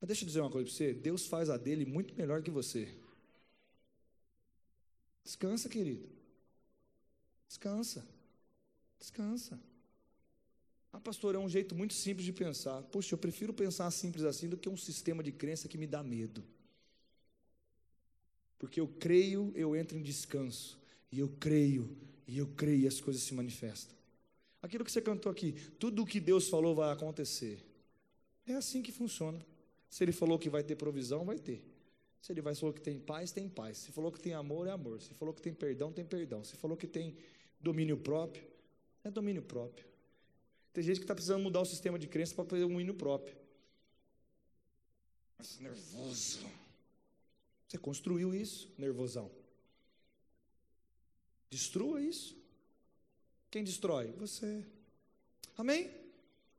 Mas 0.00 0.08
deixa 0.08 0.24
eu 0.24 0.26
dizer 0.26 0.40
uma 0.40 0.50
coisa 0.50 0.66
para 0.66 0.74
você: 0.74 0.94
Deus 0.94 1.26
faz 1.26 1.50
a 1.50 1.58
dele 1.58 1.84
muito 1.84 2.14
melhor 2.14 2.42
que 2.42 2.50
você. 2.50 2.88
Descansa, 5.22 5.68
querido. 5.68 6.08
Descansa. 7.46 8.06
Descansa. 8.98 9.60
Ah, 10.92 11.00
pastor, 11.00 11.34
é 11.34 11.38
um 11.38 11.48
jeito 11.48 11.74
muito 11.74 11.94
simples 11.94 12.24
de 12.26 12.32
pensar. 12.32 12.82
Poxa, 12.82 13.14
eu 13.14 13.18
prefiro 13.18 13.54
pensar 13.54 13.90
simples 13.90 14.24
assim 14.24 14.48
do 14.48 14.56
que 14.56 14.68
um 14.68 14.76
sistema 14.76 15.22
de 15.22 15.30
crença 15.30 15.68
que 15.68 15.78
me 15.78 15.86
dá 15.86 16.02
medo. 16.02 16.44
Porque 18.58 18.80
eu 18.80 18.88
creio, 18.88 19.52
eu 19.54 19.76
entro 19.76 19.96
em 19.96 20.02
descanso. 20.02 20.78
E 21.10 21.18
eu 21.18 21.28
creio, 21.40 21.96
e 22.26 22.38
eu 22.38 22.46
creio, 22.48 22.80
e 22.80 22.86
as 22.86 23.00
coisas 23.00 23.22
se 23.22 23.34
manifestam. 23.34 23.96
Aquilo 24.62 24.84
que 24.84 24.92
você 24.92 25.00
cantou 25.00 25.32
aqui, 25.32 25.52
tudo 25.78 26.02
o 26.02 26.06
que 26.06 26.20
Deus 26.20 26.48
falou 26.48 26.74
vai 26.74 26.92
acontecer. 26.92 27.64
É 28.46 28.54
assim 28.54 28.82
que 28.82 28.92
funciona. 28.92 29.44
Se 29.88 30.04
Ele 30.04 30.12
falou 30.12 30.38
que 30.38 30.50
vai 30.50 30.62
ter 30.62 30.76
provisão, 30.76 31.24
vai 31.24 31.38
ter. 31.38 31.64
Se 32.20 32.32
Ele 32.32 32.42
falou 32.42 32.72
que 32.72 32.80
tem 32.80 32.98
paz, 32.98 33.32
tem 33.32 33.48
paz. 33.48 33.78
Se 33.78 33.92
falou 33.92 34.12
que 34.12 34.20
tem 34.20 34.34
amor, 34.34 34.66
é 34.66 34.70
amor. 34.70 35.00
Se 35.00 35.14
falou 35.14 35.32
que 35.32 35.40
tem 35.40 35.54
perdão, 35.54 35.92
tem 35.92 36.04
perdão. 36.04 36.44
Se 36.44 36.56
falou 36.56 36.76
que 36.76 36.86
tem 36.86 37.16
domínio 37.58 37.96
próprio, 37.96 38.44
é 39.02 39.10
domínio 39.10 39.42
próprio. 39.42 39.89
Tem 40.80 40.86
gente 40.86 41.00
que 41.00 41.04
está 41.04 41.14
precisando 41.14 41.42
mudar 41.42 41.60
o 41.60 41.66
sistema 41.66 41.98
de 41.98 42.06
crença 42.06 42.34
para 42.34 42.46
fazer 42.46 42.64
um 42.64 42.80
hino 42.80 42.94
próprio. 42.94 43.36
Mas 45.36 45.58
nervoso. 45.58 46.40
Você 47.68 47.76
construiu 47.76 48.34
isso, 48.34 48.72
nervosão. 48.78 49.30
Destrua 51.50 52.00
isso. 52.00 52.34
Quem 53.50 53.62
destrói? 53.62 54.10
Você. 54.12 54.64
Amém? 55.54 55.90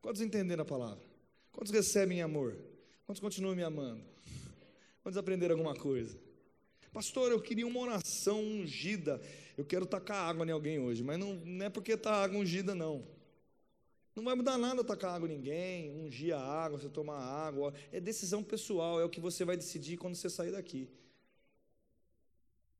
Quantos 0.04 0.22
entenderam 0.22 0.62
a 0.62 0.66
palavra? 0.66 1.04
Quantos 1.52 1.72
recebem 1.72 2.22
amor? 2.22 2.56
Quantos 3.08 3.20
continuam 3.20 3.56
me 3.56 3.64
amando? 3.64 4.04
Quantos 5.02 5.18
aprenderam 5.18 5.56
alguma 5.56 5.74
coisa? 5.76 6.16
Pastor, 6.94 7.32
eu 7.32 7.42
queria 7.42 7.66
uma 7.66 7.80
oração 7.80 8.40
ungida. 8.40 9.20
Eu 9.58 9.66
quero 9.66 9.88
tacar 9.88 10.30
água 10.30 10.46
em 10.46 10.52
alguém 10.52 10.78
hoje, 10.78 11.02
mas 11.02 11.18
não, 11.18 11.34
não 11.38 11.66
é 11.66 11.72
porque 11.72 11.94
está 11.94 12.24
água 12.24 12.38
ungida, 12.38 12.76
não. 12.76 13.20
Não 14.16 14.24
vai 14.24 14.36
mudar 14.36 14.58
nada 14.58 14.84
tacar 14.84 15.16
água 15.16 15.28
em 15.28 15.38
ninguém, 15.38 15.92
ungir 15.92 16.36
a 16.36 16.42
água, 16.42 16.80
você 16.80 16.90
tomar 16.90 17.18
água. 17.18 17.74
É 17.92 18.00
decisão 18.00 18.44
pessoal, 18.44 19.00
é 19.00 19.06
o 19.06 19.10
que 19.10 19.22
você 19.22 19.46
vai 19.46 19.56
decidir 19.56 19.98
quando 19.98 20.16
você 20.16 20.30
sair 20.30 20.52
daqui. 20.52 20.90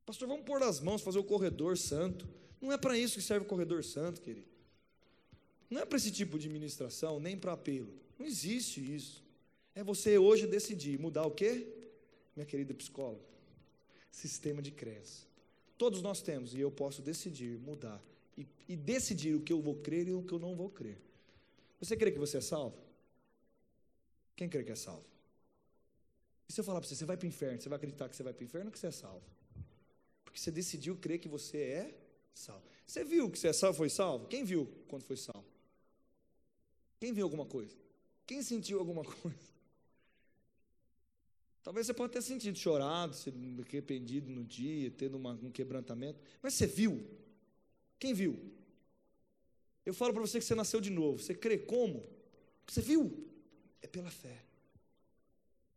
Pastor, 0.04 0.28
vamos 0.28 0.44
pôr 0.44 0.62
as 0.62 0.80
mãos, 0.80 1.00
fazer 1.00 1.18
o 1.18 1.24
corredor 1.24 1.78
santo. 1.78 2.28
Não 2.60 2.70
é 2.70 2.76
para 2.76 2.98
isso 2.98 3.14
que 3.14 3.22
serve 3.22 3.46
o 3.46 3.48
corredor 3.48 3.82
santo, 3.82 4.20
querido. 4.20 4.46
Não 5.70 5.80
é 5.80 5.86
para 5.86 5.96
esse 5.96 6.10
tipo 6.10 6.38
de 6.38 6.50
ministração, 6.50 7.18
nem 7.18 7.36
para 7.36 7.52
apelo. 7.52 7.92
Não 8.18 8.26
existe 8.26 8.94
isso. 8.94 9.24
É 9.74 9.82
você 9.82 10.18
hoje 10.18 10.46
decidir 10.46 10.98
mudar 10.98 11.24
o 11.24 11.30
quê? 11.30 11.66
Minha 12.36 12.44
querida 12.44 12.74
psicóloga. 12.74 13.24
Sistema 14.10 14.60
de 14.60 14.70
crença. 14.70 15.26
Todos 15.78 16.02
nós 16.02 16.20
temos, 16.20 16.54
e 16.54 16.60
eu 16.60 16.70
posso 16.70 17.00
decidir 17.00 17.58
mudar. 17.58 18.02
E, 18.36 18.46
e 18.68 18.76
decidir 18.76 19.34
o 19.34 19.40
que 19.40 19.52
eu 19.52 19.62
vou 19.62 19.76
crer 19.76 20.08
e 20.08 20.12
o 20.12 20.22
que 20.22 20.32
eu 20.32 20.38
não 20.38 20.54
vou 20.54 20.68
crer. 20.68 20.98
Você 21.82 21.96
crê 21.96 22.12
que 22.12 22.18
você 22.18 22.38
é 22.38 22.40
salvo? 22.40 22.78
Quem 24.36 24.48
crê 24.48 24.62
que 24.62 24.70
é 24.70 24.76
salvo? 24.76 25.04
E 26.48 26.52
se 26.52 26.60
eu 26.60 26.64
falar 26.64 26.78
para 26.80 26.88
você, 26.88 26.94
você 26.94 27.04
vai 27.04 27.16
para 27.16 27.24
o 27.24 27.28
inferno, 27.28 27.60
você 27.60 27.68
vai 27.68 27.76
acreditar 27.76 28.08
que 28.08 28.14
você 28.14 28.22
vai 28.22 28.32
para 28.32 28.40
o 28.40 28.44
inferno 28.44 28.66
ou 28.68 28.72
que 28.72 28.78
você 28.78 28.86
é 28.86 28.92
salvo? 28.92 29.24
Porque 30.24 30.38
você 30.38 30.52
decidiu 30.52 30.96
crer 30.96 31.18
que 31.18 31.28
você 31.28 31.58
é 31.58 32.00
salvo. 32.32 32.64
Você 32.86 33.02
viu 33.02 33.28
que 33.28 33.36
você 33.36 33.48
é 33.48 33.52
salvo, 33.52 33.78
foi 33.78 33.90
salvo? 33.90 34.28
Quem 34.28 34.44
viu 34.44 34.70
quando 34.86 35.02
foi 35.02 35.16
salvo? 35.16 35.44
Quem 37.00 37.12
viu 37.12 37.24
alguma 37.24 37.44
coisa? 37.44 37.76
Quem 38.28 38.44
sentiu 38.44 38.78
alguma 38.78 39.02
coisa? 39.22 39.52
Talvez 41.64 41.86
você 41.86 41.94
possa 41.94 42.10
ter 42.10 42.22
sentido 42.22 42.56
chorado, 42.56 43.14
se 43.14 43.28
arrependido 43.28 44.30
no 44.30 44.44
dia, 44.44 44.88
tendo 44.92 45.16
uma, 45.16 45.32
um 45.32 45.50
quebrantamento, 45.50 46.20
mas 46.40 46.54
você 46.54 46.66
viu? 46.66 47.04
Quem 47.98 48.14
viu? 48.14 48.61
Eu 49.84 49.92
falo 49.92 50.12
para 50.12 50.22
você 50.22 50.38
que 50.38 50.44
você 50.44 50.54
nasceu 50.54 50.80
de 50.80 50.90
novo. 50.90 51.18
Você 51.18 51.34
crê 51.34 51.58
como? 51.58 52.06
Você 52.66 52.80
viu? 52.80 53.26
É 53.80 53.86
pela 53.86 54.10
fé. 54.10 54.44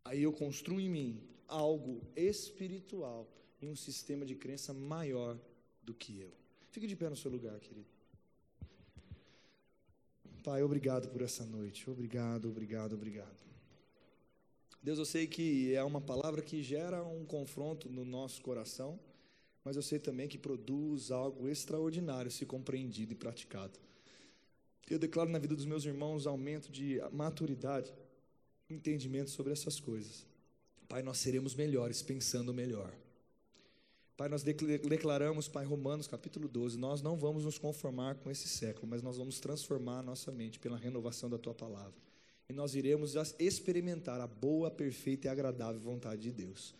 Aí 0.04 0.22
eu 0.22 0.32
construo 0.32 0.80
em 0.80 0.90
mim 0.90 1.24
algo 1.48 2.02
espiritual 2.16 3.28
e 3.62 3.68
um 3.68 3.76
sistema 3.76 4.26
de 4.26 4.36
crença 4.36 4.74
maior 4.74 5.40
do 5.82 5.94
que 5.94 6.20
eu. 6.20 6.32
Fique 6.70 6.88
de 6.88 6.96
pé 6.96 7.10
no 7.10 7.16
seu 7.16 7.32
lugar, 7.32 7.60
querido. 7.60 7.88
Pai, 10.44 10.62
obrigado 10.62 11.10
por 11.10 11.24
essa 11.24 11.44
noite. 11.44 11.90
Obrigado, 11.90 12.50
obrigado, 12.50 12.94
obrigado. 12.94 13.46
Deus, 14.84 15.00
eu 15.00 15.06
sei 15.06 15.26
que 15.26 15.74
é 15.74 15.84
uma 15.84 16.00
palavra 16.00 16.44
que 16.44 16.62
gera 16.62 17.04
um 17.04 17.26
confronto 17.26 17.90
no 17.90 18.06
nosso 18.06 18.40
coração, 18.44 19.00
mas 19.64 19.76
eu 19.76 19.82
sei 19.82 19.98
também 19.98 20.28
que 20.28 20.38
produz 20.38 21.10
algo 21.10 21.48
extraordinário 21.48 22.30
se 22.30 22.46
compreendido 22.46 23.14
e 23.14 23.16
praticado. 23.16 23.80
Eu 24.90 25.00
declaro 25.00 25.30
na 25.30 25.40
vida 25.40 25.56
dos 25.56 25.66
meus 25.66 25.84
irmãos 25.84 26.28
aumento 26.28 26.72
de 26.72 27.02
maturidade, 27.12 27.92
entendimento 28.70 29.32
sobre 29.32 29.52
essas 29.52 29.80
coisas. 29.80 30.26
Pai, 30.88 31.02
nós 31.02 31.18
seremos 31.18 31.56
melhores 31.56 32.04
pensando 32.04 32.54
melhor. 32.54 32.94
Pai, 34.16 34.30
nós 34.30 34.44
declaramos, 34.44 35.48
Pai, 35.48 35.66
Romanos 35.66 36.08
capítulo 36.08 36.48
12, 36.48 36.78
nós 36.78 37.02
não 37.02 37.18
vamos 37.18 37.44
nos 37.44 37.58
conformar 37.58 38.16
com 38.16 38.32
esse 38.32 38.48
século, 38.48 38.88
mas 38.88 39.02
nós 39.02 39.18
vamos 39.18 39.40
transformar 39.40 40.00
a 40.00 40.04
nossa 40.04 40.32
mente 40.32 40.60
pela 40.60 40.78
renovação 40.78 41.30
da 41.30 41.38
Tua 41.38 41.54
palavra. 41.54 42.00
E 42.48 42.54
nós 42.54 42.76
iremos 42.76 43.16
experimentar 43.40 44.22
a 44.22 44.28
boa, 44.28 44.70
perfeita 44.70 45.28
e 45.28 45.30
agradável 45.30 45.82
vontade 45.82 46.22
de 46.22 46.32
Deus. 46.32 46.76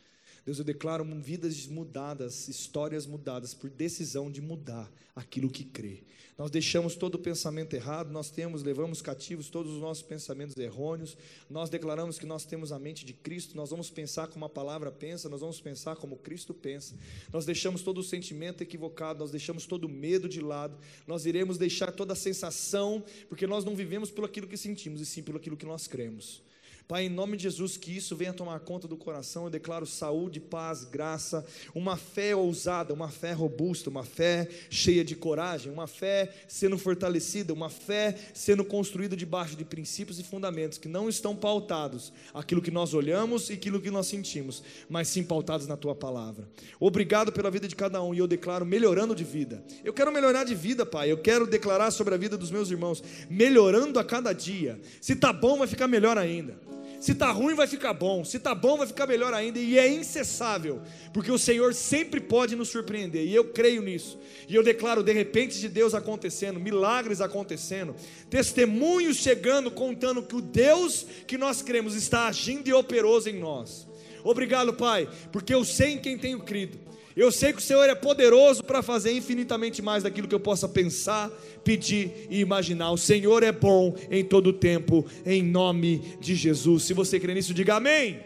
Deus, 0.46 0.60
eu 0.60 0.64
declaro 0.64 1.04
vidas 1.22 1.66
mudadas, 1.66 2.48
histórias 2.48 3.08
mudadas 3.08 3.56
por 3.56 3.68
decisão 3.68 4.30
de 4.30 4.42
mudar 4.42 4.92
aquilo 5.16 5.50
que 5.50 5.64
crê. 5.64 6.04
Nós 6.38 6.52
deixamos 6.52 6.96
todo 6.96 7.16
o 7.16 7.20
pensamento 7.20 7.74
errado, 7.74 8.12
nós 8.12 8.30
temos, 8.30 8.62
levamos 8.62 9.02
cativos 9.02 9.50
todos 9.50 9.74
os 9.74 9.80
nossos 9.80 10.04
pensamentos 10.04 10.56
errôneos. 10.58 11.18
Nós 11.50 11.70
declaramos 11.70 12.20
que 12.20 12.26
nós 12.26 12.46
temos 12.46 12.72
a 12.74 12.78
mente 12.78 13.06
de 13.06 13.14
Cristo, 13.14 13.56
nós 13.56 13.70
vamos 13.70 13.90
pensar 13.90 14.28
como 14.28 14.44
a 14.44 14.50
palavra 14.50 14.92
pensa, 14.92 15.30
nós 15.30 15.40
vamos 15.40 15.62
pensar 15.62 15.96
como 15.96 16.18
Cristo 16.18 16.54
pensa. 16.54 16.94
Nós 17.32 17.46
deixamos 17.46 17.82
todo 17.82 18.00
o 18.00 18.04
sentimento 18.04 18.62
equivocado, 18.62 19.20
nós 19.20 19.32
deixamos 19.32 19.66
todo 19.66 19.86
o 19.86 19.90
medo 19.90 20.30
de 20.30 20.42
lado. 20.42 20.78
Nós 21.08 21.26
iremos 21.26 21.58
deixar 21.58 21.92
toda 21.92 22.14
a 22.14 22.18
sensação, 22.18 23.04
porque 23.30 23.48
nós 23.48 23.64
não 23.64 23.76
vivemos 23.76 24.12
pelo 24.12 24.28
aquilo 24.28 24.48
que 24.48 24.58
sentimos, 24.58 25.00
e 25.00 25.06
sim 25.06 25.24
pelo 25.24 25.38
aquilo 25.38 25.58
que 25.58 25.66
nós 25.66 25.88
cremos. 25.88 26.44
Pai, 26.88 27.06
em 27.06 27.10
nome 27.10 27.36
de 27.36 27.44
Jesus, 27.44 27.78
que 27.78 27.98
isso 27.98 28.16
venha 28.16 28.32
tomar 28.32 28.60
conta 28.60 28.88
do 28.88 28.96
coração. 28.96 29.46
Eu 29.46 29.50
declaro 29.50 29.88
saúde, 29.88 30.40
paz, 30.40 30.84
graça, 30.84 31.44
uma 31.74 31.98
fé 31.98 32.36
ousada, 32.36 32.94
uma 32.94 33.10
fé 33.10 33.32
robusta, 33.34 33.90
uma 33.90 34.04
fé 34.04 34.48
cheia 34.70 35.04
de 35.04 35.16
coragem, 35.16 35.72
uma 35.72 35.88
fé 35.88 36.32
sendo 36.48 36.78
fortalecida, 36.78 37.52
uma 37.52 37.70
fé 37.70 38.16
sendo 38.36 38.64
construída 38.64 39.18
debaixo 39.18 39.56
de 39.56 39.66
princípios 39.66 40.20
e 40.20 40.24
fundamentos 40.24 40.78
que 40.78 40.88
não 40.88 41.10
estão 41.10 41.36
pautados 41.36 42.14
aquilo 42.32 42.62
que 42.62 42.70
nós 42.70 42.94
olhamos 42.94 43.50
e 43.50 43.54
aquilo 43.54 43.82
que 43.82 43.90
nós 43.90 44.06
sentimos, 44.06 44.62
mas 44.88 45.08
sim 45.08 45.24
pautados 45.24 45.66
na 45.66 45.76
tua 45.76 45.96
palavra. 45.96 46.48
Obrigado 46.80 47.32
pela 47.32 47.50
vida 47.50 47.68
de 47.68 47.76
cada 47.76 48.00
um 48.04 48.14
e 48.14 48.20
eu 48.20 48.28
declaro 48.28 48.64
melhorando 48.64 49.16
de 49.16 49.24
vida. 49.24 49.64
Eu 49.84 49.92
quero 49.92 50.12
melhorar 50.12 50.44
de 50.44 50.54
vida, 50.54 50.86
Pai. 50.86 51.12
Eu 51.12 51.18
quero 51.18 51.48
declarar 51.48 51.90
sobre 51.90 52.14
a 52.14 52.18
vida 52.18 52.38
dos 52.38 52.52
meus 52.52 52.70
irmãos, 52.70 53.04
melhorando 53.28 53.98
a 53.98 54.04
cada 54.04 54.32
dia. 54.34 54.80
Se 55.02 55.16
tá 55.16 55.34
bom, 55.34 55.58
vai 55.58 55.68
ficar 55.68 55.88
melhor 55.88 56.16
ainda. 56.16 56.75
Se 57.06 57.12
está 57.12 57.30
ruim, 57.30 57.54
vai 57.54 57.68
ficar 57.68 57.94
bom. 57.94 58.26
Se 58.26 58.38
está 58.38 58.56
bom, 58.56 58.78
vai 58.78 58.88
ficar 58.88 59.06
melhor 59.06 59.32
ainda. 59.32 59.60
E 59.60 59.78
é 59.78 59.88
incessável, 59.88 60.82
porque 61.14 61.32
o 61.32 61.38
Senhor 61.38 61.72
sempre 61.76 62.20
pode 62.20 62.56
nos 62.56 62.70
surpreender. 62.70 63.28
E 63.28 63.36
eu 63.36 63.44
creio 63.50 63.84
nisso. 63.84 64.18
E 64.50 64.56
eu 64.56 64.64
declaro 64.64 65.04
de 65.04 65.14
repente 65.14 65.60
de 65.60 65.70
Deus 65.70 65.94
acontecendo, 65.94 66.60
milagres 66.60 67.22
acontecendo, 67.22 67.94
testemunhos 68.28 69.18
chegando, 69.18 69.70
contando 69.70 70.24
que 70.24 70.36
o 70.36 70.42
Deus 70.42 71.06
que 71.28 71.38
nós 71.38 71.62
cremos 71.62 71.94
está 71.94 72.26
agindo 72.26 72.68
e 72.68 72.74
operoso 72.74 73.30
em 73.30 73.38
nós. 73.38 73.88
Obrigado, 74.24 74.74
Pai, 74.74 75.08
porque 75.32 75.54
eu 75.54 75.64
sei 75.64 75.94
em 75.94 76.00
quem 76.00 76.18
tenho 76.18 76.40
crido. 76.40 76.80
Eu 77.16 77.32
sei 77.32 77.54
que 77.54 77.60
o 77.60 77.62
Senhor 77.62 77.90
é 77.90 77.96
poderoso 77.96 78.64
para 78.64 78.82
fazer 78.82 79.14
infinitamente 79.14 79.82
mais 79.82 80.04
daquilo 80.04 80.28
que 80.28 80.36
eu 80.36 80.40
possa 80.40 80.68
pensar, 80.68 81.32
pedir 81.64 82.28
e 82.30 82.42
imaginar. 82.42 82.92
O 82.92 82.98
Senhor 82.98 83.42
é 83.42 83.54
bom 83.54 83.96
em 84.12 84.24
todo 84.24 84.52
tempo, 84.52 85.06
em 85.26 85.42
nome 85.42 86.18
de 86.20 86.36
Jesus. 86.36 86.84
Se 86.84 86.94
você 86.94 87.20
crê 87.20 87.34
nisso, 87.34 87.54
diga 87.54 87.76
amém. 87.76 88.20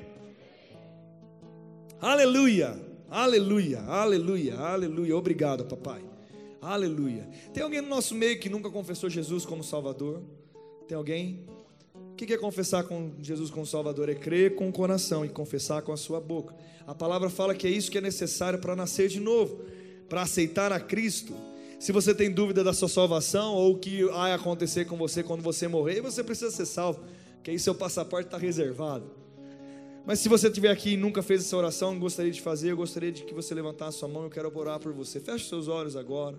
Aleluia, 2.02 2.80
aleluia, 3.10 3.82
aleluia, 3.82 4.56
aleluia. 4.58 5.16
Obrigado, 5.16 5.66
papai. 5.66 6.02
Aleluia. 6.62 7.30
Tem 7.54 7.62
alguém 7.62 7.82
no 7.82 7.90
nosso 7.90 8.16
meio 8.16 8.40
que 8.40 8.50
nunca 8.50 8.70
confessou 8.70 9.10
Jesus 9.10 9.46
como 9.46 9.64
Salvador? 9.64 10.22
Tem 10.88 10.98
alguém? 10.98 11.46
O 12.20 12.26
que 12.26 12.34
é 12.34 12.38
confessar 12.38 12.84
com 12.84 13.14
Jesus 13.22 13.50
como 13.50 13.66
Salvador? 13.66 14.10
É 14.10 14.14
crer 14.14 14.54
com 14.56 14.68
o 14.68 14.74
coração 14.74 15.24
e 15.24 15.30
confessar 15.30 15.82
com 15.84 15.94
a 15.94 15.98
sua 15.98 16.20
boca. 16.20 16.54
A 16.86 16.94
palavra 16.94 17.30
fala 17.30 17.56
que 17.56 17.66
é 17.66 17.70
isso 17.70 17.90
que 17.90 17.98
é 17.98 18.02
necessário 18.02 18.60
para 18.60 18.76
nascer 18.76 19.08
de 19.08 19.22
novo, 19.22 19.62
para 20.10 20.24
aceitar 20.24 20.74
a 20.74 20.82
Cristo. 20.82 21.34
Se 21.80 21.94
você 21.94 22.14
tem 22.14 22.30
dúvida 22.30 22.62
da 22.62 22.74
sua 22.74 22.90
salvação 22.90 23.56
ou 23.56 23.72
o 23.72 23.80
que 23.80 24.04
vai 24.04 24.34
acontecer 24.34 24.84
com 24.84 24.98
você 24.98 25.24
quando 25.24 25.42
você 25.42 25.66
morrer, 25.66 26.02
você 26.02 26.22
precisa 26.22 26.52
ser 26.52 26.66
salvo, 26.66 27.00
que 27.42 27.52
aí 27.52 27.58
seu 27.58 27.74
passaporte 27.74 28.28
está 28.28 28.38
reservado. 28.38 29.10
Mas 30.06 30.20
se 30.20 30.28
você 30.28 30.48
estiver 30.48 30.72
aqui 30.72 30.96
e 30.96 30.98
nunca 30.98 31.24
fez 31.24 31.40
essa 31.46 31.56
oração, 31.56 31.98
gostaria 31.98 32.34
de 32.34 32.42
fazer, 32.42 32.72
eu 32.72 32.78
gostaria 32.78 33.14
de 33.14 33.24
que 33.24 33.34
você 33.34 33.56
levantasse 33.56 33.98
sua 33.98 34.10
mão, 34.10 34.24
eu 34.26 34.30
quero 34.30 34.52
orar 34.58 34.78
por 34.78 34.92
você. 34.92 35.22
Feche 35.22 35.48
seus 35.48 35.70
olhos 35.70 35.96
agora. 35.96 36.38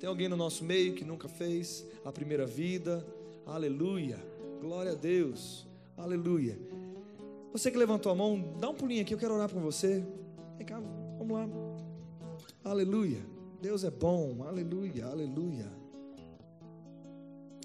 Tem 0.00 0.08
alguém 0.08 0.26
no 0.26 0.36
nosso 0.36 0.64
meio 0.64 0.94
que 0.94 1.04
nunca 1.04 1.28
fez 1.28 1.84
a 2.02 2.10
primeira 2.10 2.46
vida? 2.46 3.06
Aleluia. 3.44 4.35
Glória 4.60 4.92
a 4.92 4.94
Deus. 4.94 5.66
Aleluia. 5.96 6.58
Você 7.52 7.70
que 7.70 7.78
levantou 7.78 8.12
a 8.12 8.14
mão, 8.14 8.54
dá 8.60 8.68
um 8.68 8.74
pulinho 8.74 9.02
aqui, 9.02 9.14
eu 9.14 9.18
quero 9.18 9.34
orar 9.34 9.48
por 9.48 9.60
você. 9.60 10.04
Vem 10.58 10.66
cá, 10.66 10.80
vamos 11.18 11.32
lá. 11.32 11.48
Aleluia. 12.64 13.24
Deus 13.60 13.84
é 13.84 13.90
bom. 13.90 14.42
Aleluia, 14.42 15.06
aleluia. 15.06 15.72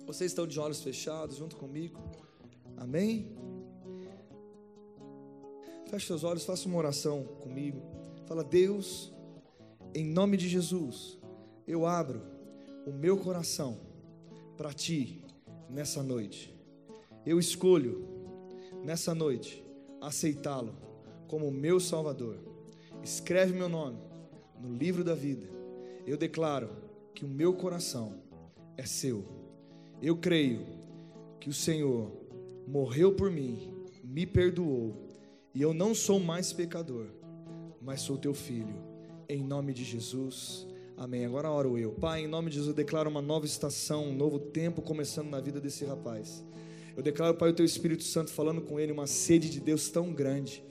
Vocês 0.06 0.32
estão 0.32 0.48
de 0.48 0.60
olhos 0.60 0.82
fechados 0.82 1.38
junto 1.38 1.56
comigo. 1.56 2.00
Amém? 2.78 3.36
Feche 5.90 6.08
seus 6.08 6.24
olhos, 6.24 6.46
faça 6.46 6.68
uma 6.68 6.78
oração 6.78 7.24
comigo. 7.42 7.82
Fala, 8.26 8.44
Deus, 8.44 9.12
em 9.94 10.06
nome 10.06 10.38
de 10.38 10.48
Jesus, 10.48 11.18
eu 11.68 11.86
abro 11.86 12.22
o 12.86 12.92
meu 12.92 13.18
coração 13.18 13.78
para 14.56 14.74
ti 14.74 15.26
nessa 15.70 16.02
noite. 16.02 16.51
Eu 17.26 17.40
escolho 17.40 18.08
nessa 18.84 19.14
noite 19.14 19.64
aceitá-lo 20.00 20.76
como 21.28 21.52
meu 21.52 21.80
Salvador. 21.80 22.38
Escreve 23.04 23.54
meu 23.54 23.70
nome 23.70 24.00
no 24.60 24.74
livro 24.74 25.04
da 25.04 25.14
vida. 25.14 25.48
Eu 26.06 26.18
declaro 26.18 26.70
que 27.14 27.24
o 27.24 27.28
meu 27.28 27.54
coração 27.54 28.16
é 28.76 28.86
seu. 28.86 29.24
Eu 30.02 30.18
creio 30.18 30.66
que 31.40 31.50
o 31.50 31.54
Senhor 31.54 32.12
morreu 32.68 33.14
por 33.14 33.30
mim, 33.30 33.72
me 34.04 34.26
perdoou, 34.26 35.08
e 35.54 35.62
eu 35.62 35.74
não 35.74 35.94
sou 35.94 36.20
mais 36.20 36.52
pecador, 36.52 37.08
mas 37.82 38.02
sou 38.02 38.18
teu 38.18 38.34
filho. 38.34 38.74
Em 39.30 39.44
nome 39.44 39.74
de 39.74 39.84
Jesus. 39.84 40.68
Amém. 40.98 41.26
Agora 41.26 41.50
oro 41.50 41.78
eu. 41.78 41.92
Pai, 41.92 42.22
em 42.22 42.28
nome 42.28 42.50
de 42.50 42.56
Jesus, 42.56 42.70
eu 42.70 42.76
declaro 42.76 43.10
uma 43.10 43.22
nova 43.22 43.46
estação, 43.46 44.06
um 44.06 44.16
novo 44.16 44.40
tempo 44.40 44.82
começando 44.82 45.30
na 45.30 45.40
vida 45.40 45.60
desse 45.60 45.86
rapaz. 45.86 46.44
Eu 46.96 47.04
declaro, 47.04 47.36
Pai, 47.36 47.50
o 47.50 47.54
Teu 47.54 47.66
Espírito 47.66 48.04
Santo 48.04 48.32
falando 48.32 48.62
com 48.62 48.80
ele, 48.80 48.92
uma 48.92 49.08
sede 49.08 49.50
de 49.50 49.60
Deus 49.60 49.90
tão 49.90 50.12
grande. 50.12 50.64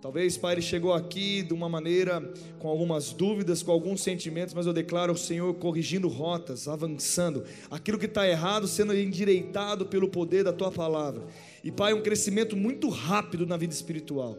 Talvez, 0.00 0.36
Pai, 0.36 0.54
ele 0.54 0.62
chegou 0.62 0.92
aqui 0.92 1.42
de 1.42 1.52
uma 1.52 1.68
maneira 1.68 2.20
com 2.60 2.68
algumas 2.68 3.12
dúvidas, 3.12 3.64
com 3.64 3.72
alguns 3.72 4.00
sentimentos, 4.00 4.54
mas 4.54 4.66
eu 4.66 4.72
declaro 4.72 5.12
o 5.12 5.18
Senhor 5.18 5.52
corrigindo 5.54 6.06
rotas, 6.06 6.68
avançando, 6.68 7.44
aquilo 7.68 7.98
que 7.98 8.06
está 8.06 8.28
errado 8.28 8.68
sendo 8.68 8.96
endireitado 8.96 9.86
pelo 9.86 10.08
poder 10.08 10.44
da 10.44 10.52
Tua 10.52 10.70
palavra. 10.70 11.26
E, 11.64 11.72
Pai, 11.72 11.94
um 11.94 12.02
crescimento 12.02 12.56
muito 12.56 12.88
rápido 12.88 13.44
na 13.44 13.56
vida 13.56 13.74
espiritual. 13.74 14.38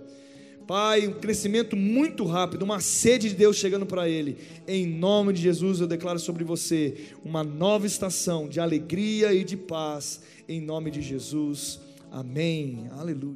Pai, 0.69 1.07
um 1.07 1.13
crescimento 1.13 1.75
muito 1.75 2.23
rápido, 2.25 2.61
uma 2.61 2.79
sede 2.79 3.29
de 3.29 3.35
Deus 3.35 3.55
chegando 3.55 3.87
para 3.87 4.07
ele. 4.07 4.37
Em 4.67 4.85
nome 4.85 5.33
de 5.33 5.41
Jesus, 5.41 5.81
eu 5.81 5.87
declaro 5.87 6.19
sobre 6.19 6.43
você 6.43 7.07
uma 7.25 7.43
nova 7.43 7.87
estação 7.87 8.47
de 8.47 8.59
alegria 8.59 9.33
e 9.33 9.43
de 9.43 9.57
paz 9.57 10.21
em 10.47 10.61
nome 10.61 10.91
de 10.91 11.01
Jesus. 11.01 11.79
Amém. 12.11 12.87
Aleluia. 12.91 13.27